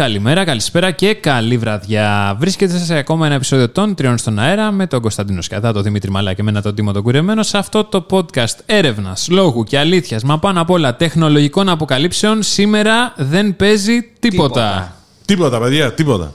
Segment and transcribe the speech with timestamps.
[0.00, 2.36] καλημέρα, καλησπέρα και καλή βραδιά.
[2.38, 6.10] Βρίσκεται σε ακόμα ένα επεισόδιο των Τριών στον Αέρα με τον Κωνσταντίνο Σκατά, τον Δημήτρη
[6.10, 10.22] Μαλά και εμένα τον Τίμο τον Κουρεμένο σε αυτό το podcast έρευνας, λόγου και αλήθειας,
[10.22, 12.42] μα πάνω απ' όλα τεχνολογικών αποκαλύψεων.
[12.42, 14.48] Σήμερα δεν παίζει τίποτα.
[14.60, 14.96] Τίποτα.
[15.24, 16.32] Τίποτα, παιδιά, τίποτα.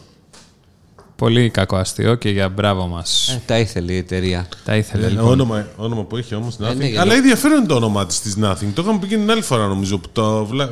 [1.15, 3.29] Πολύ κακό αστείο και για μπράβο μας.
[3.29, 4.47] Ε, τα ήθελε η εταιρεία.
[4.65, 5.27] Τα ήθελε Ε, λοιπόν.
[5.27, 6.75] όνομα, όνομα που έχει όμως Nothing.
[6.77, 8.67] ναι, για Αλλά να- ενδιαφέρον είναι το όνομά της της Nothing.
[8.73, 10.69] Το είχαμε πει και την άλλη φορά νομίζω που το, βλέ-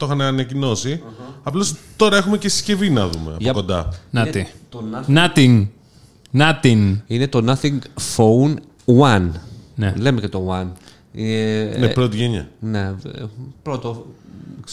[0.00, 1.02] το είχαν ανακοινώσει.
[1.42, 3.88] Απλώς τώρα έχουμε και συσκευή να δούμε από Για- κοντά.
[4.10, 4.46] Να Είναι τι.
[4.68, 5.66] το Nothing- Nothing.
[6.32, 6.96] Nothing.
[7.06, 7.78] Είναι το Nothing
[8.16, 8.54] Phone
[9.00, 9.30] One.
[9.74, 9.94] Ναι.
[9.96, 10.68] Λέμε και το One.
[11.14, 11.22] Ε,
[11.76, 12.48] Είναι ε, πρώτη γενιά.
[12.60, 12.78] ναι,
[13.14, 13.22] ε,
[13.62, 14.06] πρώτο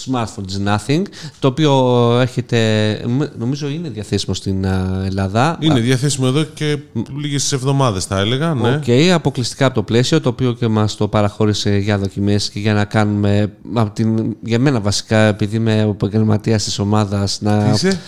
[0.05, 1.01] smartphone της Nothing,
[1.39, 1.73] το οποίο
[2.19, 3.01] έρχεται,
[3.37, 5.57] νομίζω είναι διαθέσιμο στην α, Ελλάδα.
[5.59, 6.77] Είναι διαθέσιμο εδώ και
[7.17, 8.53] λίγες εβδομάδες, θα έλεγα.
[8.53, 8.75] Ναι.
[8.75, 12.73] Οκ, αποκλειστικά από το Πλαίσιο, το οποίο και μας το παραχώρησε για δοκιμές και για
[12.73, 17.71] να κάνουμε, από την, για μένα βασικά, επειδή είμαι ο επαγγελματίας της ομάδας, Τι να,
[17.73, 17.99] είσαι;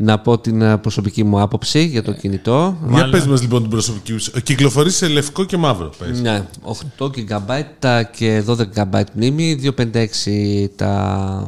[0.00, 2.76] Να πω την α, προσωπική μου άποψη για το κινητό.
[2.90, 4.32] Για πες μας λοιπόν την προσωπική σου.
[4.42, 5.90] Κυκλοφορεί σε λευκό και μαύρο.
[5.98, 6.20] Πες.
[6.20, 6.46] Ναι,
[6.98, 10.04] 8 GB τα και 12 GB μνήμη, 256
[10.76, 11.46] τα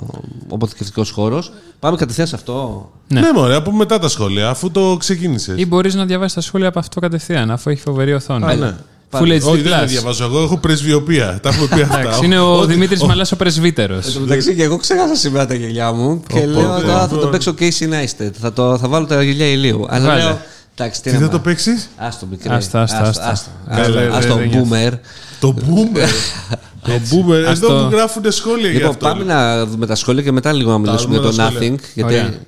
[0.48, 1.52] ο αποθηκευτικός χώρος.
[1.78, 2.90] Πάμε κατευθείαν σε αυτό.
[3.08, 3.20] Ναι.
[3.20, 5.58] Ναι, μωρέ, από μετά τα σχόλια, αφού το ξεκίνησες.
[5.58, 8.44] Ή μπορείς να διαβάσεις τα σχόλια από αυτό κατευθείαν, αφού έχει φοβερή οθόνη.
[8.44, 8.76] Α, ναι.
[9.12, 9.86] Full HD Όχι, δεν τα Plus.
[9.86, 10.24] διαβάζω.
[10.24, 11.38] Εγώ έχω πρεσβειοποία.
[11.42, 12.00] Τα έχουμε πει αυτά.
[12.00, 14.06] Εντάξει, είναι ο Δημήτρης Μαλάς ο πρεσβύτερος.
[14.06, 17.08] Εν τω μεταξύ και εγώ ξέχασα σήμερα τα γελιά μου και λέω Οπότε, τώρα θα
[17.08, 17.30] το λοιπόν.
[17.30, 18.30] παίξω Casey Neistat.
[18.40, 19.86] Θα, το, θα βάλω τα γελιά ηλίου.
[19.88, 20.22] Αλλά Βάλε.
[20.22, 20.40] λέω,
[20.76, 22.54] εντάξει, τι Τι να θα μα- το παίξεις, Άστο μικρέ.
[22.54, 23.30] Άστα, άστα, άστα.
[23.30, 24.92] άστο, Καλά, άστο, δεν- άστο, δεν boomer.
[25.40, 26.08] Το boomer;
[26.86, 29.06] Το boomer; Ας Εδώ το- μου γράφουν σχόλια για Λοιπόν, αυτό.
[29.08, 31.72] πάμε να δούμε τα σχόλια και μετά λίγο να μιλήσουμε για δούμε το τα σχόλια.
[31.74, 31.78] Nothing.
[31.94, 32.38] Γιατί...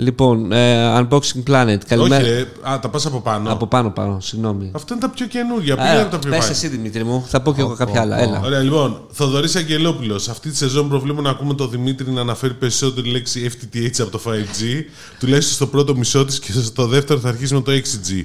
[0.00, 0.10] Ωραία.
[0.10, 1.66] Λοιπόν, ε, Unboxing Planet.
[1.66, 2.22] Όχι, Καλημέρα.
[2.22, 2.46] ρε.
[2.62, 3.52] Α, τα πας από πάνω.
[3.52, 4.70] Από πάνω πάνω, συγγνώμη.
[4.74, 5.72] Αυτά είναι τα πιο καινούργια.
[5.72, 6.54] Ε, Πήγα από τα πιο Πες παλιά.
[6.54, 8.18] εσύ Δημήτρη μου, θα πω και εγώ κάποια άλλα.
[8.20, 8.40] Έλα.
[8.44, 9.00] Ωραία, λοιπόν.
[9.10, 10.28] Θοδωρής Αγγελόπουλος.
[10.28, 14.20] Αυτή τη σεζόν προβλέπω να ακούμε τον Δημήτρη να αναφέρει περισσότερη λέξη FTTH από το
[14.24, 14.84] 5G.
[15.18, 18.24] Τουλάχιστον στο πρώτο μισό της και στο δεύτερο θα αρχίσει με το 6G.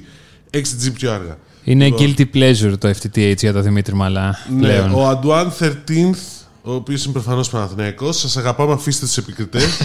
[0.58, 1.38] 6G πιο αργά.
[1.64, 4.94] Είναι Λοιπόν, guilty pleasure το FTTH για το Δημήτρη Μαλά Ναι, πλέον.
[4.94, 8.20] ο Αντουάν 13th, ο οποίος είναι προφανώς Παναθηναϊκός.
[8.20, 9.66] Σας αγαπάμε, αφήστε τους επικριτές.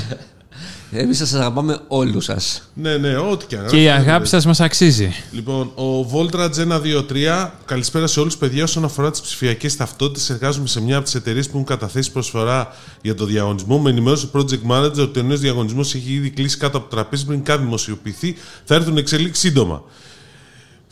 [0.93, 2.71] Εμείς σας αγαπάμε όλους σας.
[2.75, 3.67] ναι, ναι, ό,τι και αν.
[3.67, 5.13] Και η αγάπη σας μας αξίζει.
[5.33, 8.63] Λοιπόν, ο Voltrage 123, καλησπέρα σε όλους, παιδιά.
[8.63, 12.75] Όσον αφορά τις ψηφιακές ταυτότητες, εργάζομαι σε μια από τις εταιρείες που έχουν καταθέσει προσφορά
[13.03, 13.79] για το διαγωνισμό.
[13.79, 16.97] Με ενημέρωσε ο Project Manager ότι ο νέος διαγωνισμός έχει ήδη κλείσει κάτω από το
[16.97, 18.37] τραπέζι πριν καν δημοσιοποιηθεί.
[18.65, 19.83] Θα έρθουν εξελίξεις σύντομα.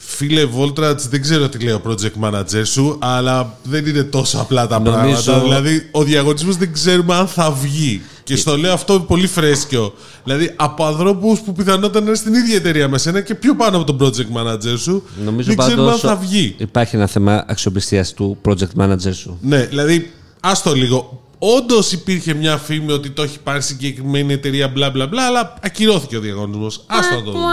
[0.00, 4.66] Φίλε Voltrage, δεν ξέρω τι λέει ο project manager σου, αλλά δεν είναι τόσο απλά
[4.66, 5.40] τα Νομίζω- πράγματα.
[5.44, 8.02] Δηλαδή, ο διαγωνισμός δεν ξέρουμε αν θα βγει.
[8.24, 9.94] Και στο λέω αυτό πολύ φρέσκιο.
[10.24, 13.76] Δηλαδή, από ανθρώπους που πιθανότατα να είναι στην ίδια εταιρεία με σένα και πιο πάνω
[13.76, 16.54] από τον project manager σου, Νομίζω δεν ξέρουμε αν πάντως θα βγει.
[16.58, 19.38] υπάρχει ένα θέμα αξιοπιστίας του project manager σου.
[19.40, 21.22] Ναι, δηλαδή, άστο λίγο.
[21.38, 26.16] Όντως υπήρχε μια φήμη ότι το έχει πάρει συγκεκριμένη εταιρεία μπλα μπλα μπλα, αλλά ακυρώθηκε
[26.16, 26.84] ο διαγωνισμός.
[26.86, 27.44] Άστο να το δούμε.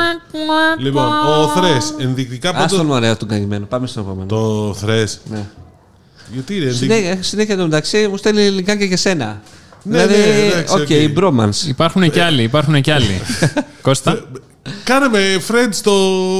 [0.79, 3.65] λοιπόν, ο Θρες, ενδεικτικά Α πάντως- τον ωραίο τον καημένο.
[3.65, 4.25] Πάμε στον επόμενο.
[4.25, 5.19] Το Θρες.
[5.29, 5.45] Ναι.
[6.33, 6.93] Γιατί ρε, ενδεικτικά.
[6.95, 9.41] Συνέχεια, συνέχεια το μεταξύ μου στέλνει λιγάκι για σένα.
[9.83, 11.23] Ναι, δηλαδή, ναι, εντάξει, οκ, οκ.
[11.33, 11.67] bromance.
[11.67, 13.21] Υπάρχουν και άλλοι, υπάρχουν και άλλοι.
[13.81, 14.25] Κώστα;
[14.83, 15.93] Κάναμε friends στο,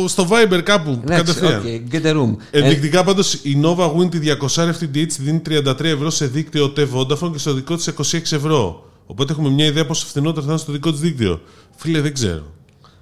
[0.08, 1.62] στο Viber κάπου Εντάξει, κατευθείαν.
[1.86, 2.36] οκ, get a room.
[2.52, 4.20] Ε, Ενδεικτικά πάντως η Nova Wind τη
[4.56, 8.90] 200 FTTH δίνει 33 ευρώ σε δίκτυο T Vodafone και στο δικό της 26 ευρώ.
[9.06, 11.42] Οπότε έχουμε μια ιδέα πόσο φθηνότερο θα είναι στο δικό της δίκτυο.
[11.76, 12.44] Φίλε, δεν ξέρω.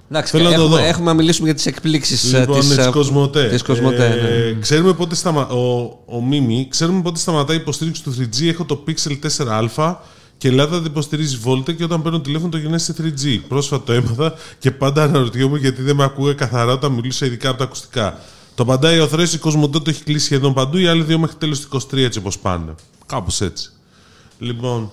[0.09, 0.83] εντάξει, θέλω να το έχουμε, δω.
[0.83, 3.47] έχουμε να μιλήσουμε για τις εκπλήξεις Λοιπόν, της της Κοσμοτέ.
[3.49, 4.59] Της Κοσμοτέ, Ε, ναι.
[4.59, 5.47] Ξέρουμε πότε σταμα...
[5.47, 8.47] ο, ο Μίμη, ξέρουμε πότε σταματάει η υποστήριξη του 3G.
[8.47, 9.11] Έχω το Pixel
[9.45, 9.93] 4a
[10.37, 13.39] και η Ελλάδα δεν υποστηρίζει Volte και όταν παίρνω τηλέφωνο το γεννάει σε 3G.
[13.47, 17.57] Πρόσφατα το έμαθα και πάντα αναρωτιόμαι γιατί δεν με ακούγα καθαρά όταν μιλούσα ειδικά από
[17.57, 18.19] τα ακουστικά.
[18.55, 21.35] Το παντάει ο Θρέση, η Κοσμοτέ το έχει κλείσει σχεδόν παντού, οι άλλοι δύο μέχρι
[21.35, 22.75] τέλος του 23 έτσι όπως πάνε.
[23.05, 23.69] Κάπως έτσι.
[24.39, 24.91] Λοιπόν,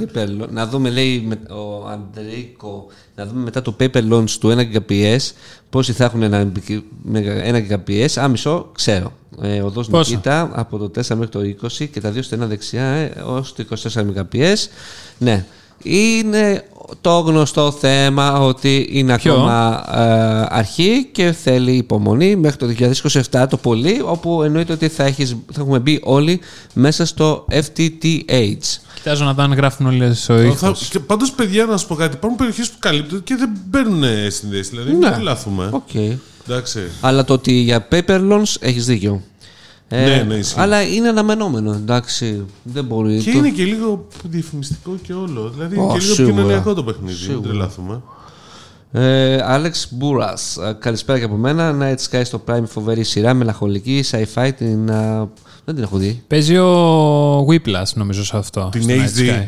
[0.00, 0.48] Paper launch.
[0.50, 2.86] Να δούμε, λέει με- ο Αντρίκο,
[3.20, 5.30] να δούμε μετά το paper launch του 1 Gbps
[5.70, 6.52] πόσοι θα έχουν ένα,
[7.02, 8.18] μεγα- 1 Gbps.
[8.20, 9.12] Α, μισό, ξέρω.
[9.42, 12.84] Ε, οδός Πόσα; Νικήτα από το 4 μέχρι το 20 και τα δύο στενά δεξιά
[12.84, 14.54] ε, ως το 24 Mbps.
[15.18, 15.44] Ναι.
[15.82, 16.64] Είναι
[17.00, 22.66] το γνωστό θέμα ότι είναι Ποιο; ακόμα ε, αρχή και θέλει υπομονή μέχρι το
[23.30, 26.40] 2027 το πολύ, όπου εννοείται ότι θα, έχεις, θα έχουμε μπει όλοι
[26.74, 28.78] μέσα στο FTTH.
[28.94, 30.42] Κοιτάζω να δω αν γράφουν όλοι ο θα...
[30.42, 30.90] ήχος.
[31.06, 32.14] πάντως, παιδιά, να σου πω κάτι.
[32.16, 34.68] Υπάρχουν περιοχές που καλύπτονται και δεν παίρνουν συνδέσεις.
[34.68, 35.10] Δηλαδή, Ναι.
[35.10, 35.68] μην λάθουμε.
[35.72, 35.94] Οκ.
[36.48, 36.80] Εντάξει.
[37.00, 39.22] Αλλά το ότι για paper launch έχεις δίκιο.
[39.92, 40.60] Ε, Ναι, ναι, ισχύει.
[40.60, 42.44] αλλά είναι αναμενόμενο, εντάξει.
[42.62, 43.18] Δεν μπορεί.
[43.18, 45.50] Και το- είναι και λίγο διαφημιστικό και όλο.
[45.54, 46.34] Δηλαδή είναι Ω, και λίγο σίγουρα.
[46.34, 47.06] επικοινωνιακό το παιχνίδι.
[47.12, 47.48] Μην Σίγουρα.
[47.48, 48.02] τρελαθούμε.
[48.92, 50.34] Ε, Άλεξ Μπούρα.
[50.78, 51.76] Καλησπέρα και από μένα.
[51.80, 54.50] Night Sky στο Prime, φοβερή σειρά, μελαγχολική, sci-fi.
[54.56, 55.28] Την, α,
[55.64, 56.22] δεν την έχω δει.
[56.26, 58.68] Παίζει ο Whiplash νομίζω σε αυτό.
[58.72, 59.44] Την στο HD.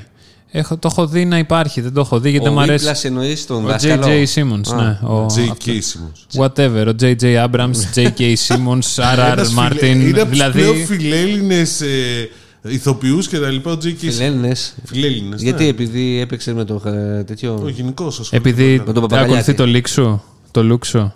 [0.53, 0.59] Night Sky.
[0.59, 2.87] Έχω, το έχω δει να υπάρχει, δεν το έχω δει γιατί Ο δεν μου αρέσει.
[2.89, 4.07] Whiplash εννοείς τον Ο δάσκαλο.
[4.07, 4.25] J.J.
[4.35, 4.83] Simmons, Α.
[4.83, 5.09] ναι.
[5.09, 5.69] Ο, J.K.
[5.69, 6.41] Simmons.
[6.45, 6.87] whatever.
[6.89, 7.45] Ο J.J.
[7.49, 8.35] Abrams, J.K.
[8.47, 9.31] Simmons, R.R.
[9.33, 9.77] Ένας Martin.
[9.79, 10.85] φιλε- Είναι από τους πλέον δηλαδή.
[10.85, 12.29] φιλέλληνες ε,
[12.63, 13.71] ηθοποιούς και τα λοιπά.
[13.73, 13.87] Ο J.K.
[13.89, 14.11] Simmons.
[14.13, 14.75] Φιλέλληνες.
[14.85, 15.69] Φιλέλληνες, Γιατί, ναι.
[15.69, 19.31] επειδή έπαιξε με το ε, τέτοιο; Ο γενικός Επειδή Με τον Παπαγαλιάτη.
[19.33, 21.15] ακολουθεί το λίξο, το λούξο.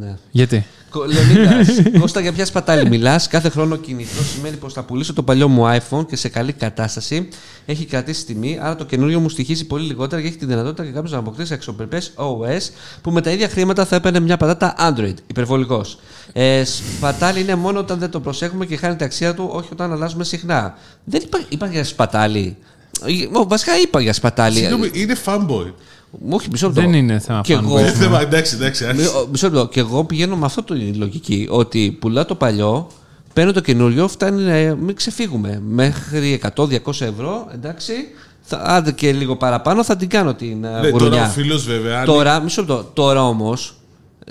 [0.00, 0.16] Ναι.
[0.30, 1.68] Γιατί; Κο- Λεωνίδας,
[2.00, 5.64] Κώστα, για ποια σπατάλη μιλάς; Κάθε χρόνο κινητό σημαίνει πως θα πουλήσω το παλιό μου
[5.78, 7.28] iPhone και σε καλή κατάσταση.
[7.66, 10.90] Έχει κρατήσει τιμή, άρα το καινούριο μου στοιχίζει πολύ λιγότερα και έχει τη δυνατότητα και
[10.90, 12.70] κάποιο να αποκτήσει αξιοπρεπές OS
[13.02, 15.14] που με τα ίδια χρήματα θα έπαιρνε μια πατάτα Android.
[15.26, 15.98] Υπερβολικός.
[16.32, 19.92] Ε, σπατάλη είναι μόνο όταν δεν το προσέχουμε και χάνει την αξία του, όχι όταν
[19.92, 20.74] αλλάζουμε συχνά.
[21.04, 22.56] Δεν υπάρχει, υπάρχει για σπατάλη.
[23.06, 24.56] Ε, ο, Βασικά είπα για σπατάλη.
[24.56, 25.72] Συγγνώμη, είναι fanboy.
[26.30, 26.80] Όχι, μισό λεπτό.
[26.80, 27.62] Δεν είναι θέμα Και fanboy.
[27.62, 28.84] εγώ- Ε, θέμα, εντάξει, εντάξει.
[28.84, 29.08] Μη- άρχισε.
[29.16, 29.68] ο- Μισό λεπτό.
[29.68, 31.46] Και εγώ πηγαίνω με αυτό τη λογική.
[31.50, 32.86] Ότι πουλάω το παλιό,
[33.32, 35.62] παίρνω το καινούριο, φτάνει να μην ξεφύγουμε.
[35.68, 37.92] Μέχρι 100-200 ευρώ, εντάξει.
[38.40, 41.24] Θα, άντε και λίγο παραπάνω θα την κάνω την Ναι, ναι, τώρα ο γουρουνιά.
[41.26, 41.98] φίλος βέβαια.
[41.98, 42.90] αν- Τώρα, μισό λεπτό.
[42.92, 43.74] Τώρα όμως,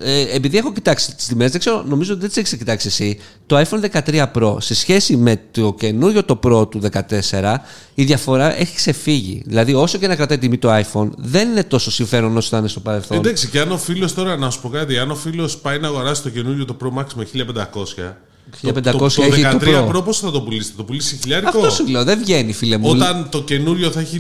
[0.04, 3.20] ε, επειδή έχω κοιτάξει τις τιμές, δεν ξέρω, νομίζω ότι δεν τις έχεις κοιτάξει εσύ.
[3.46, 7.56] Το iPhone 13 Pro σε σχέση με το καινούριο το Pro του 14,
[7.94, 9.42] η διαφορά έχει ξεφύγει.
[9.46, 12.80] Δηλαδή, όσο και να κρατάει τιμή το iPhone, δεν είναι τόσο συμφέρον όσο ήταν στο
[12.80, 13.18] παρελθόν.
[13.18, 15.88] Εντάξει, και αν ο φίλος τώρα, να σου πω κάτι, αν ο φίλος πάει να
[15.88, 18.14] αγοράσει το καινούριο το Pro Max με 1500.
[18.62, 19.96] 1500 το, το, το έχει το 13 Pro.
[19.96, 22.78] Pro πώς θα το πουλήσει, θα το πουλήσει χιλιάρικο; Αυτό σου λέω, δεν βγαίνει, φίλε
[22.78, 22.90] μου.
[22.90, 24.18] Όταν το καινούριο θα έχει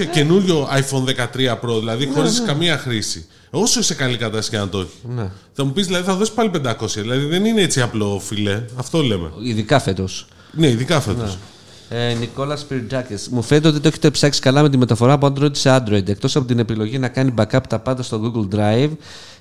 [0.00, 3.26] 1200, καινούριο iPhone 13 Pro, δηλαδή χωρίς καμία χρήση.
[3.54, 5.14] Όσο είσαι καλή κατάσταση και να το έχει.
[5.14, 5.30] Ναι.
[5.52, 6.86] Θα μου πεις, δηλαδή θα δώσεις πάλι 500.
[6.86, 8.62] Δηλαδή δεν είναι έτσι απλό, φιλέ.
[8.76, 9.30] Αυτό λέμε.
[9.42, 10.26] Ειδικά φέτος.
[10.52, 11.38] Ναι, ειδικά φέτος.
[11.88, 13.14] Ε, Νικόλα Σπιρτζάκη.
[13.30, 16.08] Μου φαίνεται ότι το έχετε ψάξει καλά με τη μεταφορά από Android σε Android.
[16.08, 18.90] Εκτός από την επιλογή να κάνει backup τα πάντα στο Google Drive,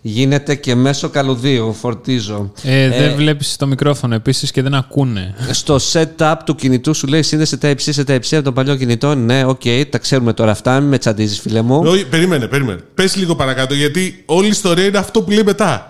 [0.01, 1.73] γίνεται και μέσω καλωδίου.
[1.73, 2.51] Φορτίζω.
[2.63, 5.35] Ε, δεν βλέπεις το μικρόφωνο επίσης και δεν ακούνε.
[5.51, 9.15] Στο setup του κινητού σου λέει σύνδεσε Type-C σε Type-C από το παλιό κινητό.
[9.15, 10.79] Ναι, οκ, τα ξέρουμε τώρα αυτά.
[10.79, 11.81] Μην με τσαντίζεις, φίλε μου.
[11.85, 12.79] Όχι, περίμενε, περίμενε.
[12.93, 15.89] Πες λίγο παρακάτω, γιατί όλη η ιστορία είναι αυτό που λέει μετά.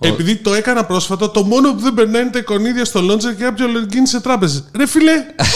[0.00, 3.44] Επειδή το έκανα πρόσφατα, το μόνο που δεν περνάει είναι τα εικονίδια στο launcher και
[3.44, 4.64] κάποιο login σε τράπεζες.
[4.76, 5.12] Ρε φιλέ!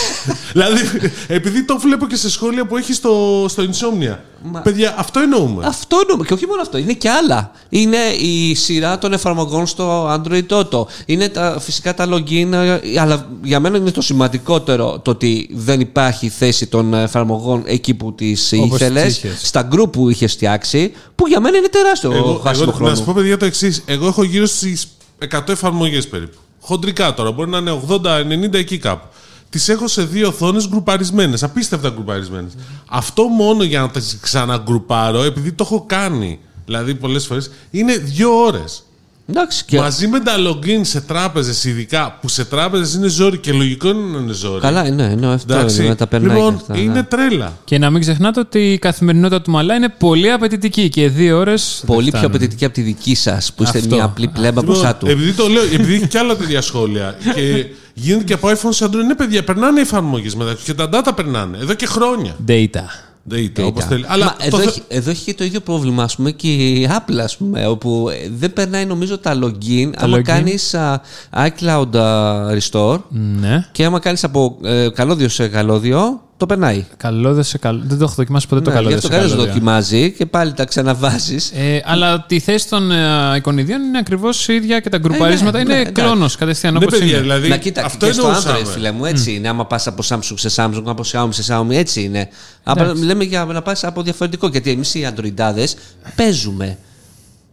[0.52, 0.80] δηλαδή,
[1.28, 4.16] επειδή το βλέπω και σε σχόλια που έχει στο, στο Insomnia.
[4.62, 5.66] Παιδιά, αυτό εννοούμε.
[5.66, 6.24] Αυτό εννοούμε.
[6.26, 7.50] Και όχι μόνο αυτό, είναι και άλλα.
[7.68, 10.84] Είναι η σειρά των εφαρμογών στο Android Auto.
[11.06, 15.80] Είναι τα, φυσικά τα login, ε, αλλά για μένα είναι το σημαντικότερο το ότι δεν
[15.80, 19.40] υπάρχει θέση των εφαρμογών εκεί που τις Όπως ήθελες, τις είχες.
[19.42, 22.90] στα group που είχες φτιάξει, που για μένα είναι τεράστιο Εγώ, χάσιμο εγώ, χρόνο.
[22.90, 23.82] να σου πω, παιδιά, το εξής.
[23.86, 24.88] Εγώ έχω γύρω στις
[25.30, 26.38] 100 εφαρμογές περίπου.
[26.60, 29.06] Χοντρικά τώρα, μπορεί να είναι 80-90 εκεί κάπου.
[29.50, 32.52] Τις έχω σε δύο οθόνες γκρουπαρισμένες, απίστευτα γκρουπαρισμένες.
[32.88, 38.42] Αυτό μόνο για να τις ξαναγκρουπάρω, επειδή το έχω κάνει, δηλαδή πολλές φορές, είναι δύο
[38.44, 38.84] ώρες.
[39.30, 39.78] Εντάξει, και...
[39.78, 44.12] Μαζί με τα login σε τράπεζες, ειδικά που σε τράπεζες είναι ζόρι και λογικό είναι
[44.12, 44.60] να είναι ζόρι.
[44.60, 45.80] Καλά, είναι, ναι, αυτό Εντάξει.
[45.80, 46.82] είναι, να τα περνάει λοιπόν, και αυτά.
[46.82, 47.02] είναι ναι.
[47.02, 47.52] τρέλα.
[47.64, 51.82] Και να μην ξεχνάτε ότι η καθημερινότητα του Μαλά είναι πολύ απαιτητική και δύο ώρες.
[51.86, 53.94] Πολύ πιο απαιτητική από τη δική σας, που είστε Αυτό.
[53.94, 55.06] μια απλή πλέμπα Λοιπόν, μπροστά του.
[55.06, 57.16] Επειδή το λέω, επειδή έχει κι άλλα τέτοια σχόλια.
[57.34, 59.04] και γίνεται και από iPhone σε Android.
[59.06, 61.58] Ναι, παιδιά, περνάνε οι εφαρμογές μεταξύ και τα data περνάνε.
[61.60, 62.36] Εδώ και χρόνια.
[62.48, 63.09] Data.
[63.32, 63.86] Data, όπως Data.
[63.88, 64.04] θέλει.
[64.08, 66.48] Αλλά Μα το εδώ, θε- έχει, εδώ έχει και το ίδιο πρόβλημα, ας πούμε, και
[66.54, 69.90] η Apple, ας πούμε, όπου ε, δεν περνάει νομίζω τα login.
[69.96, 70.22] άμα login.
[70.22, 71.00] κάνεις α,
[71.36, 72.98] iCloud α, Restore
[73.40, 73.66] Ναι.
[73.72, 76.84] και άμα κάνεις από ε, καλώδιο σε καλώδιο, το περνάει.
[76.96, 77.80] Καλώδιο σε καλό.
[77.84, 79.60] Δεν το έχω δοκιμάσει ποτέ το Ναι, γι' καλώδιο αυτό σε κανένας δεν καλώδιο.
[79.70, 81.50] δοκιμάζει και πάλι τα ξαναβάζεις.
[81.54, 85.64] Ε, αλλά τη θέση των ε, εικονιδίων είναι ακριβώς η ίδια και τα γκρουπαρίσματα ναι,
[85.64, 86.02] είναι ναι, εντάξει.
[86.02, 87.20] κλόνος κατευθείαν Ναι, όπως παιδιά, είναι.
[87.22, 87.48] δηλαδή.
[87.48, 88.58] Να κοίτα, αυτό και στο εννοούσαμε.
[88.58, 89.48] Android, φίλε μου, έτσι είναι.
[89.48, 92.28] Άμα πας από Samsung σε Samsung, από Xiaomi σε Xiaomi, έτσι είναι.
[92.62, 95.74] Απλά λέμε για να πας από διαφορετικό, γιατί εμείς οι Androidάδες
[96.16, 96.78] παίζουμε.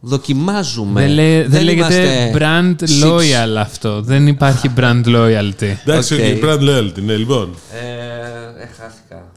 [0.02, 1.02] Δοκιμάζουμε.
[1.02, 3.08] Δεν, λέ- δεν λέγεται είμαστε brand six.
[3.08, 4.02] loyal αυτό.
[4.02, 5.74] Δεν υπάρχει brand loyalty.
[5.86, 6.20] Εντάξει, Οκ.
[6.20, 6.46] okay.
[6.46, 7.56] brand loyalty, ναι, λοιπόν.
[7.74, 9.32] Ε, ε, χάθηκα.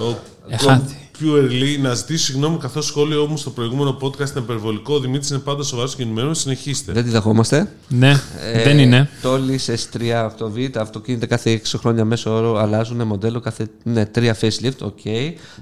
[0.00, 0.16] Ο
[0.48, 0.96] Εχάθη.
[1.20, 4.94] Computerly, να ζητήσω συγγνώμη καθώς σχόλιο μου στο προηγούμενο podcast είναι υπερβολικό.
[4.94, 6.38] Ο Δημήτρης είναι πάντα σοβαρός και ενημερωμένος.
[6.40, 6.92] Συνεχίστε.
[6.92, 7.68] Δεν τη δεχόμαστε.
[7.88, 8.20] Ναι,
[8.52, 9.08] Ε, δεν είναι.
[9.22, 14.18] Τόλις S3 αυτοβ, τα αυτοκίνητα κάθε 6 χρόνια μέσω όρο αλλάζουν μοντέλο κάθε ναι, 3
[14.40, 14.78] facelift.
[14.82, 14.98] Οκ.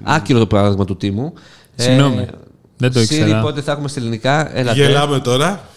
[0.03, 1.33] Άκυρο το παράδειγμα του τίμου.
[1.77, 2.27] Συγγνώμη.
[2.77, 3.41] Δεν το Siri, ήξερα.
[3.41, 4.57] πότε θα έχουμε στα ελληνικά.
[4.57, 4.79] Έλατε.
[4.79, 5.69] Γελάμε τώρα.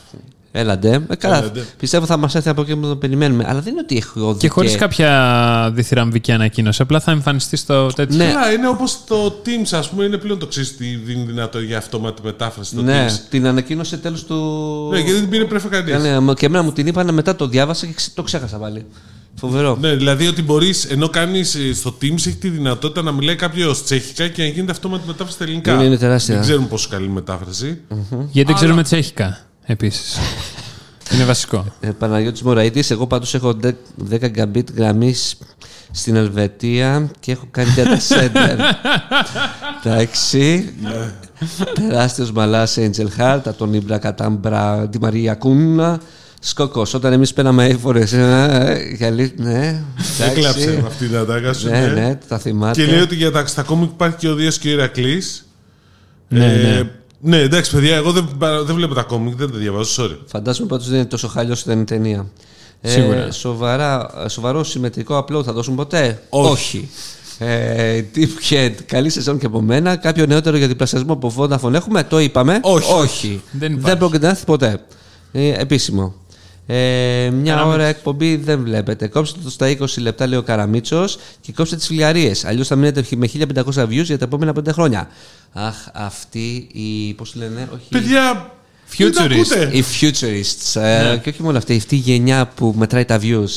[0.57, 1.05] Έλαντε.
[1.09, 1.37] Ε, καλά.
[1.37, 1.65] Έλαντε.
[1.79, 3.45] Πιστεύω θα μας έρθει από εκεί που το περιμένουμε.
[3.47, 4.39] Αλλά δεν είναι ότι έχω δει.
[4.39, 6.81] Και χωρίς κάποια διθυραμβική ανακοίνωση.
[6.81, 8.17] Απλά θα εμφανιστείς στο τέτοιο.
[8.17, 8.25] Ναι.
[8.31, 11.77] Καλά, είναι όπως το Teams, ας πούμε, είναι πλέον το ξέρει τι δίνει δυνατότητα για
[11.77, 13.19] αυτόματη μετάφραση στο Ναι, Teams.
[13.29, 14.35] την ανακοίνωσε τέλος του.
[14.91, 16.01] Ναι, γιατί δεν πήρε πρέφα κανείς.
[16.03, 18.85] Ναι, μα και εμένα μου την είπαν μετά το διάβασα και ξε- το ξέχασα πάλι.
[19.39, 19.77] Φοβερό.
[19.81, 24.27] Ναι, δηλαδή ότι μπορείς, ενώ κάνεις στο Teams, έχει τη δυνατότητα να μιλάει κάποιος τσέχικα
[24.27, 25.73] και να γίνεται αυτόματη μετάφραση στα ελληνικά.
[25.73, 26.33] Είναι- είναι τεράστια.
[26.35, 27.77] Δεν ξέρουμε πόσο καλή μετάφραση.
[28.31, 30.17] Γιατί δεν ξέρουμε τσέχικα επίσης.
[31.13, 31.65] είναι βασικό.
[31.79, 33.57] Ε, Παναγιώτης Μωραήτης, εγώ πάντως έχω
[34.09, 35.37] 10 Mbit γραμμής
[35.91, 38.57] στην Ελβετία και έχω κάνει data center.
[39.83, 40.73] Εντάξει.
[41.73, 45.99] Τεράστιος μαλάς Angel Heart, από τον Ήμπρα Κατάμπρα, τη Μαρία Κούνα.
[46.39, 48.11] Σκοκός, όταν εμείς παίρναμε έφορες.
[48.11, 49.83] Ναι,
[50.29, 51.69] Έκλαψε με αυτή την ατάκα σου.
[51.69, 52.81] Ναι, ναι, τα θυμάται.
[52.81, 55.47] Και λέει ότι για τα, στα κόμικ υπάρχει και ο Δίας και ο Ηρακλής.
[56.27, 56.89] Ναι, ναι.
[57.19, 58.29] Ναι, εντάξει, παιδιά, εγώ δεν,
[58.65, 60.17] δεν βλέπω τα κόμικ, δεν τα διαβάζω, sorry.
[60.25, 62.25] Φαντάζομαι πάντως δεν είναι τόσο χάλιος όσο ήταν η ταινία.
[62.81, 63.25] Σίγουρα.
[63.25, 66.89] Ε, σοβαρά, σοβαρό συμμετρικό upload θα δώσουν ποτέ; Όχι.
[67.37, 69.95] Ε, Deep Head, καλή σεζόν και από μένα.
[69.95, 72.93] Κάποιο νεότερο για διπλασιασμό από Vodafone έχουμε, το είπαμε; Όχι.
[72.93, 73.41] Όχι.
[73.51, 73.89] Δεν υπάρχει.
[73.89, 74.79] δεν πρόκειται να έρθει ποτέ.
[75.31, 76.13] Ε, επίσημο.
[76.67, 76.73] Ε,
[77.31, 77.73] μια Καραμίτσος.
[77.73, 79.07] ώρα εκπομπή δεν βλέπετε.
[79.07, 82.31] Κόψτε το στα 20 λεπτά, λέει ο Καραμίτσος, και κόψτε τις φιλιαρίε.
[82.45, 85.09] Αλλιώς θα μείνετε με 1500 views για τα επόμενα 5 χρόνια.
[85.53, 87.13] Αχ, αυτή η.
[87.13, 87.87] Πώς λένε, όχι.
[87.89, 88.51] Παιδιά,
[88.91, 88.97] Futurist.
[88.97, 89.69] δεν τα ακούτε.
[89.73, 90.81] Οι futurists.
[90.81, 93.49] ε, και όχι μόνο αυτή, αυτή η γενιά που μετράει τα views.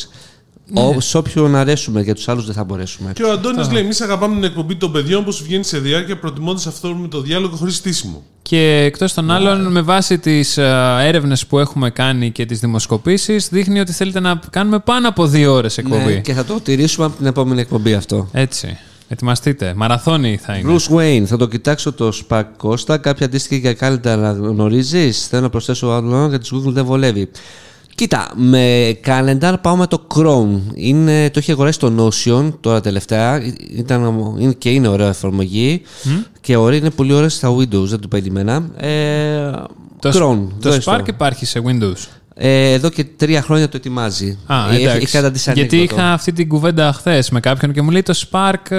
[0.74, 3.12] Ο, σε όποιον αρέσουμε, για τους άλλους δεν θα μπορέσουμε.
[3.12, 6.18] Και ο Αντώνη λέει: Εμείς αγαπάμε την εκπομπή των παιδιών που σου βγαίνει σε διάρκεια
[6.18, 8.22] προτιμώντας αυτό με το διάλογο χωρίς στήσιμο.
[8.42, 13.48] Και εκτός των άλλων, με βάση τις ε, έρευνες που έχουμε κάνει και τις δημοσκοπήσεις,
[13.48, 16.04] δείχνει ότι θέλετε να κάνουμε πάνω από δύο ώρες εκπομπή.
[16.04, 18.28] Ναι, και θα το τηρήσουμε από την επόμενη εκπομπή αυτό.
[18.32, 18.78] Έτσι.
[19.08, 19.72] Ετοιμαστείτε.
[19.76, 20.74] Μαραθώνη θα είναι.
[20.74, 23.00] Bruce Wayne, θα το κοιτάξω το Spark Costa.
[23.00, 27.30] Κάποια αντίστοιχη για calendar να γνωρίζεις; Θέλω να προσθέσω άλλο για τη Google δεν βολεύει.
[27.98, 30.60] Κοίτα, με calendar πάω με το Chrome.
[30.74, 33.42] Είναι, το έχει αγοράσει το Notion τώρα τελευταία.
[33.76, 35.82] Ήταν, είναι, και είναι ωραία εφαρμογή.
[36.40, 38.68] Και ωραία είναι πολύ ωραία στα Windows, δεν το περίμενα.
[38.76, 39.50] Ε,
[40.00, 40.48] Το, Chrome.
[40.60, 44.38] το δες Spark υπάρχει σε Windows; Ε, εδώ και τρία χρόνια το ετοιμάζει.
[44.46, 44.96] Α, Έχει- εντάξει.
[45.02, 46.00] Έχει καταντήσει Γιατί ανέκδοτο.
[46.02, 48.72] είχα αυτή την κουβέντα χθες με κάποιον και μου λέει το Spark.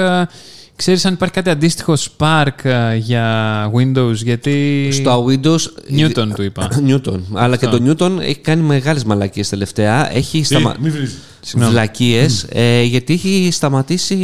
[0.79, 4.89] Ε, Ξέρεις αν υπάρχει κάτι αντίστοιχο Spark ε, για Windows, γιατί...
[4.91, 5.59] Στο Windows.
[5.99, 6.69] Newton του είπα.
[6.89, 7.19] Newton.
[7.33, 10.15] Αλλά και το Newton έχει κάνει μεγάλες μαλακίες τελευταία.
[10.15, 10.75] Έχει Τι, σταμα...
[10.79, 11.17] μη βρίζεις.
[11.41, 11.73] Συγγνώμη.
[11.73, 14.15] βλακίες ε, γιατί έχει σταματήσει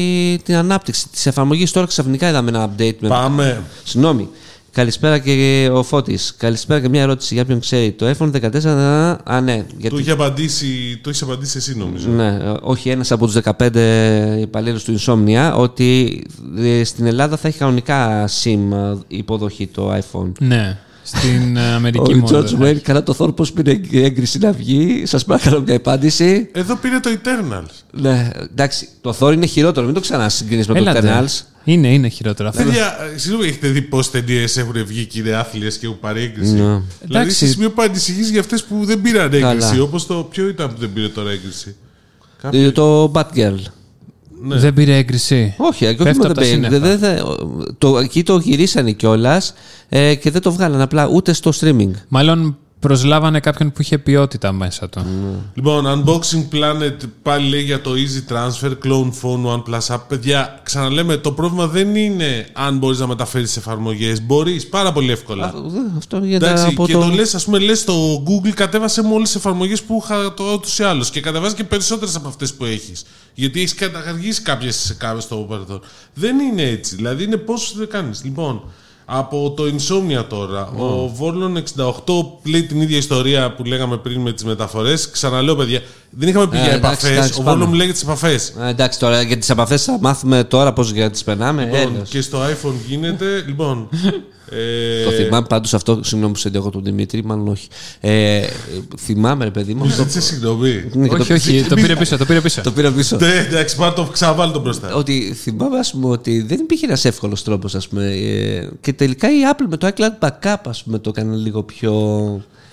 [0.44, 1.72] την ανάπτυξη της εφαρμογής.
[1.72, 2.96] Τώρα ξαφνικά είδαμε ένα update.
[3.00, 3.08] Με...
[3.08, 3.62] Πάμε.
[3.84, 4.30] Συγγνώμη.
[4.76, 6.36] Καλησπέρα και ο Φώτης.
[6.38, 7.92] Καλησπέρα και μια ερώτηση για ποιον ξέρει.
[7.92, 8.66] Το iPhone 14.
[9.24, 9.58] Α, ναι.
[9.58, 10.00] Το Γιατί...
[10.00, 12.10] είχε απαντήσει, το έχεις απαντήσει εσύ νομίζω.
[12.10, 13.70] Ναι, ε, όχι ένας από τους 15
[14.40, 16.22] υπαλλήλους του Insomnia ότι
[16.58, 20.32] ε, στην Ελλάδα θα έχει κανονικά SIM ε, υποδοχή το iPhone.
[20.40, 22.38] Ναι, στην ε, Αμερική Ο μόνο.
[22.40, 25.04] George δεν Wayne καλά το Thor πώς πήρε έγκριση να βγει.
[25.06, 26.50] Σας παρακαλώ μια απάντηση.
[26.52, 28.00] Εδώ πήρε το Eternals.
[28.02, 31.02] Ναι, εντάξει, το Thor είναι χειρότερο, μην το ξανασυγκρίνεις με το Έλατε.
[31.02, 31.42] Eternals.
[31.64, 32.64] Είναι, είναι χειρότερο αυτό.
[32.64, 36.22] Παιδιά, ε, συγγνώμη, έχετε δει πόσε ταινίες έχουν βγει και είναι άθλιες και έχουν πάρει
[36.22, 36.58] έγκριση; Ναι.
[36.58, 37.36] Δηλαδή, Εντάξει.
[37.36, 39.42] σε σημείο που ανησυχεί για αυτές που δεν πήραν έγκριση.
[39.70, 39.82] Καλά.
[39.82, 40.28] Όπως το.
[40.32, 41.76] Ποιο ήταν που δεν πήρε τώρα έγκριση;
[42.52, 43.60] Ε, Το Batgirl.
[44.48, 44.56] Ναι.
[44.60, 45.54] Δεν πήρε έγκριση.
[45.58, 46.70] Όχι, και όχι Πέφτω μόνο από τα δεν πήρε.
[46.80, 46.98] σύννεφα.
[46.98, 49.54] Δεν- δεν- το, εκεί το γυρίσανε κιόλας
[49.90, 51.92] ε, και δεν το βγάλανε απλά ούτε στο streaming.
[52.08, 55.06] Μάλλον προσλάβανε κάποιον που είχε ποιότητα μέσα του.
[55.54, 60.00] Λοιπόν, Unboxing Planet πάλι λέει για το Easy Transfer, Clone Phone, OnePlus App.
[60.08, 64.22] Παιδιά, ξαναλέμε, το πρόβλημα δεν είναι αν μπορείς να μεταφέρεις εφαρμογές.
[64.26, 65.46] Μπορείς πάρα πολύ εύκολα.
[65.46, 67.00] Α, δε- Αυτό γίνεται Εντάξει, από και το...
[67.00, 70.44] το, λες, ας πούμε, λες στο Google κατέβασε μου όλες τις εφαρμογές που είχα το
[70.54, 73.04] ούτως ή άλλως και κατεβάζει και περισσότερες από αυτές που έχεις.
[73.38, 75.82] Γιατί έχεις καταργήσει κάποιες σε κάποιες στο παρελθόν.
[76.14, 76.96] Δεν είναι έτσι.
[76.96, 78.24] Δηλαδή είναι πώς δεν κάνεις.
[78.24, 78.62] Λοιπόν,
[79.06, 84.32] από το Insomnia τώρα, ο Vorlon 68 λέει την ίδια ιστορία που λέγαμε πριν με
[84.34, 85.10] τις μεταφορές.
[85.10, 87.18] Ξαναλέω, παιδιά, δεν είχαμε πει Ε, για εντάξει, επαφές.
[87.18, 87.64] εντάξει, ο πάμε.
[87.64, 88.54] Vorlon μου λέει για τις επαφές.
[88.60, 91.64] Ε, εντάξει τώρα για τις επαφές θα μάθουμε τώρα πώς για τις περνάμε.
[91.64, 92.10] Λοιπόν, Έλεος.
[92.10, 93.44] και στο iPhone γίνεται.
[93.48, 93.90] λοιπόν,
[94.50, 97.68] ε, Το θυμάμαι πάντως αυτό, συγγνώμη που σε διώκω τον Δημήτρη, μάλλον όχι.
[98.02, 98.42] Ε,
[99.00, 99.80] θυμάμαι ρε παιδί μου.
[99.84, 100.84] Μου αυτό- ζήτησε συγγνώμη.
[100.94, 102.62] Ναι, και όχι, το- όχι, το πήρε πίσω, το πήρε πίσω.
[102.62, 103.18] Το πήρα πίσω.
[103.18, 104.94] Ναι, εντάξει, πάρ' το ξαναβάλω τον μπροστά.
[104.94, 107.76] Ότι θυμάμαι ας πούμε, ότι δεν υπήρχε ένας εύκολος τρόπος.
[107.76, 111.94] Ε, και τελικά η Apple με το iCloud Backup ας πούμε, το έκανε λίγο πιο.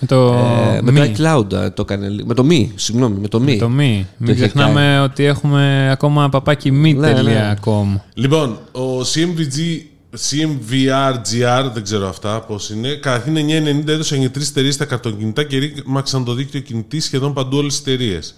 [0.00, 0.34] Με το
[0.76, 0.98] ε, με μη.
[0.98, 2.08] το iCloud ε, το έκανε.
[2.08, 3.56] li- Με το μη, συγγνώμη, με το μη.
[3.58, 4.06] Το μη.
[4.16, 7.72] Μην είχε ξεχνάμε ότι έχουμε ακόμα παπάκι μη Ναι, τελεία ναι.
[7.72, 8.00] com.
[8.14, 9.80] Λοιπόν, ο CMVG,
[10.18, 12.94] CMVRGR, δεν ξέρω αυτά πώς είναι.
[12.94, 17.56] Καταρχήν 9,90 έδωσαν για τρεις εταιρείες τα καρτοκινητά και ρίμαξαν το δίκτυο κινητής σχεδόν παντού
[17.56, 18.34] όλες τις εταιρείες.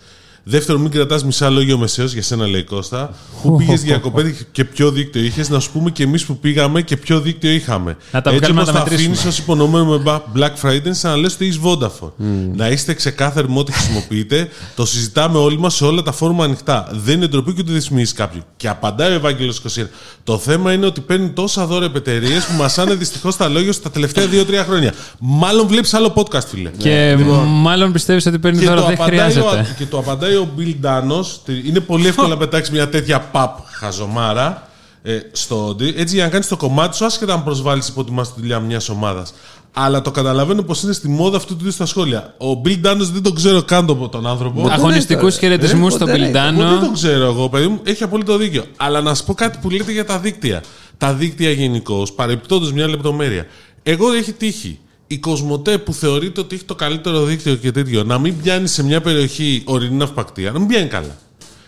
[0.47, 3.15] Δεύτερον, μην κρατάς μισά λόγια ο μεσαίος για σένα, λέει Κώστα.
[3.43, 6.97] Πού πήγες διακοπέ και ποιο δίκτυο είχες, να σου πούμε και εμείς που πήγαμε και
[6.97, 7.97] ποιο δίκτυο είχαμε.
[8.13, 9.29] Να τα Έτσι βγάλουμε όπως να τα τα αφήνεις μετρήσουμε.
[9.31, 12.13] ως υπονοούμενο με Black Friday, σαν να λες ότι είσαι Vodafone.
[12.55, 14.49] Να είστε ξεκάθαροι με ό,τι χρησιμοποιείτε.
[14.77, 16.89] το συζητάμε όλοι μας σε όλα τα φόρμα ανοιχτά.
[16.93, 18.45] Δεν είναι ντροπή και ούτε δυσμίζει κάποιον.
[18.57, 19.89] Και απαντάει ο Ευάγγελος Κωσίρα.
[20.25, 24.25] Το θέμα είναι ότι παίρνει τόσα δώρα εταιρείε που μασάνε δυστυχώς τα λόγια στα τελευταία
[24.27, 24.93] 2-3 χρόνια.
[25.19, 26.71] Μάλλον βλέπεις άλλο podcast, φίλε.
[26.77, 29.75] Και μάλλον πιστεύεις ότι παίρνει Και δώρο, το, δεν απαντάει ο, χρειάζεται.
[29.79, 31.26] και το απαντάει ο Bill Danos.
[31.64, 34.69] Είναι πολύ εύκολο να πετάξεις μια τέτοια παπ χαζομάρα.
[35.03, 38.41] ε, στο Audi, έτσι για να κάνεις το κομμάτι σου, άσχετα αν προσβάλλεις υποτιμάς τη
[38.41, 39.35] δουλειά μιας ομάδας.
[39.76, 42.35] Αλλά το καταλαβαίνω πως είναι στη μόδα αυτού του είδους στα σχόλια.
[42.38, 44.69] Ο Bill Danos δεν τον ξέρω καν τον, τον άνθρωπο.
[44.69, 46.81] Αγωνιστικούς Ε, χαιρετισμούς στον ποτέ, Εγώ δεν Πιλντάνο.
[46.81, 47.81] τον ξέρω εγώ, παιδί μου.
[47.85, 48.64] Έχει απόλυτο δίκιο.
[48.76, 50.62] Αλλά να σου πω κάτι που λέτε για τα δίκτυα.
[50.99, 53.47] Τα δίκτυα γενικώ, παρεπιπτόντω μια λεπτομέρεια.
[53.83, 58.18] Εγώ έχει τύχει η Κοσμοτέ που θεωρείται ότι έχει το καλύτερο δίκτυο και τέτοιο να
[58.18, 61.18] μην πιάνει σε μια περιοχή ορεινή ναυπακτία, να μην πιάνει καλά.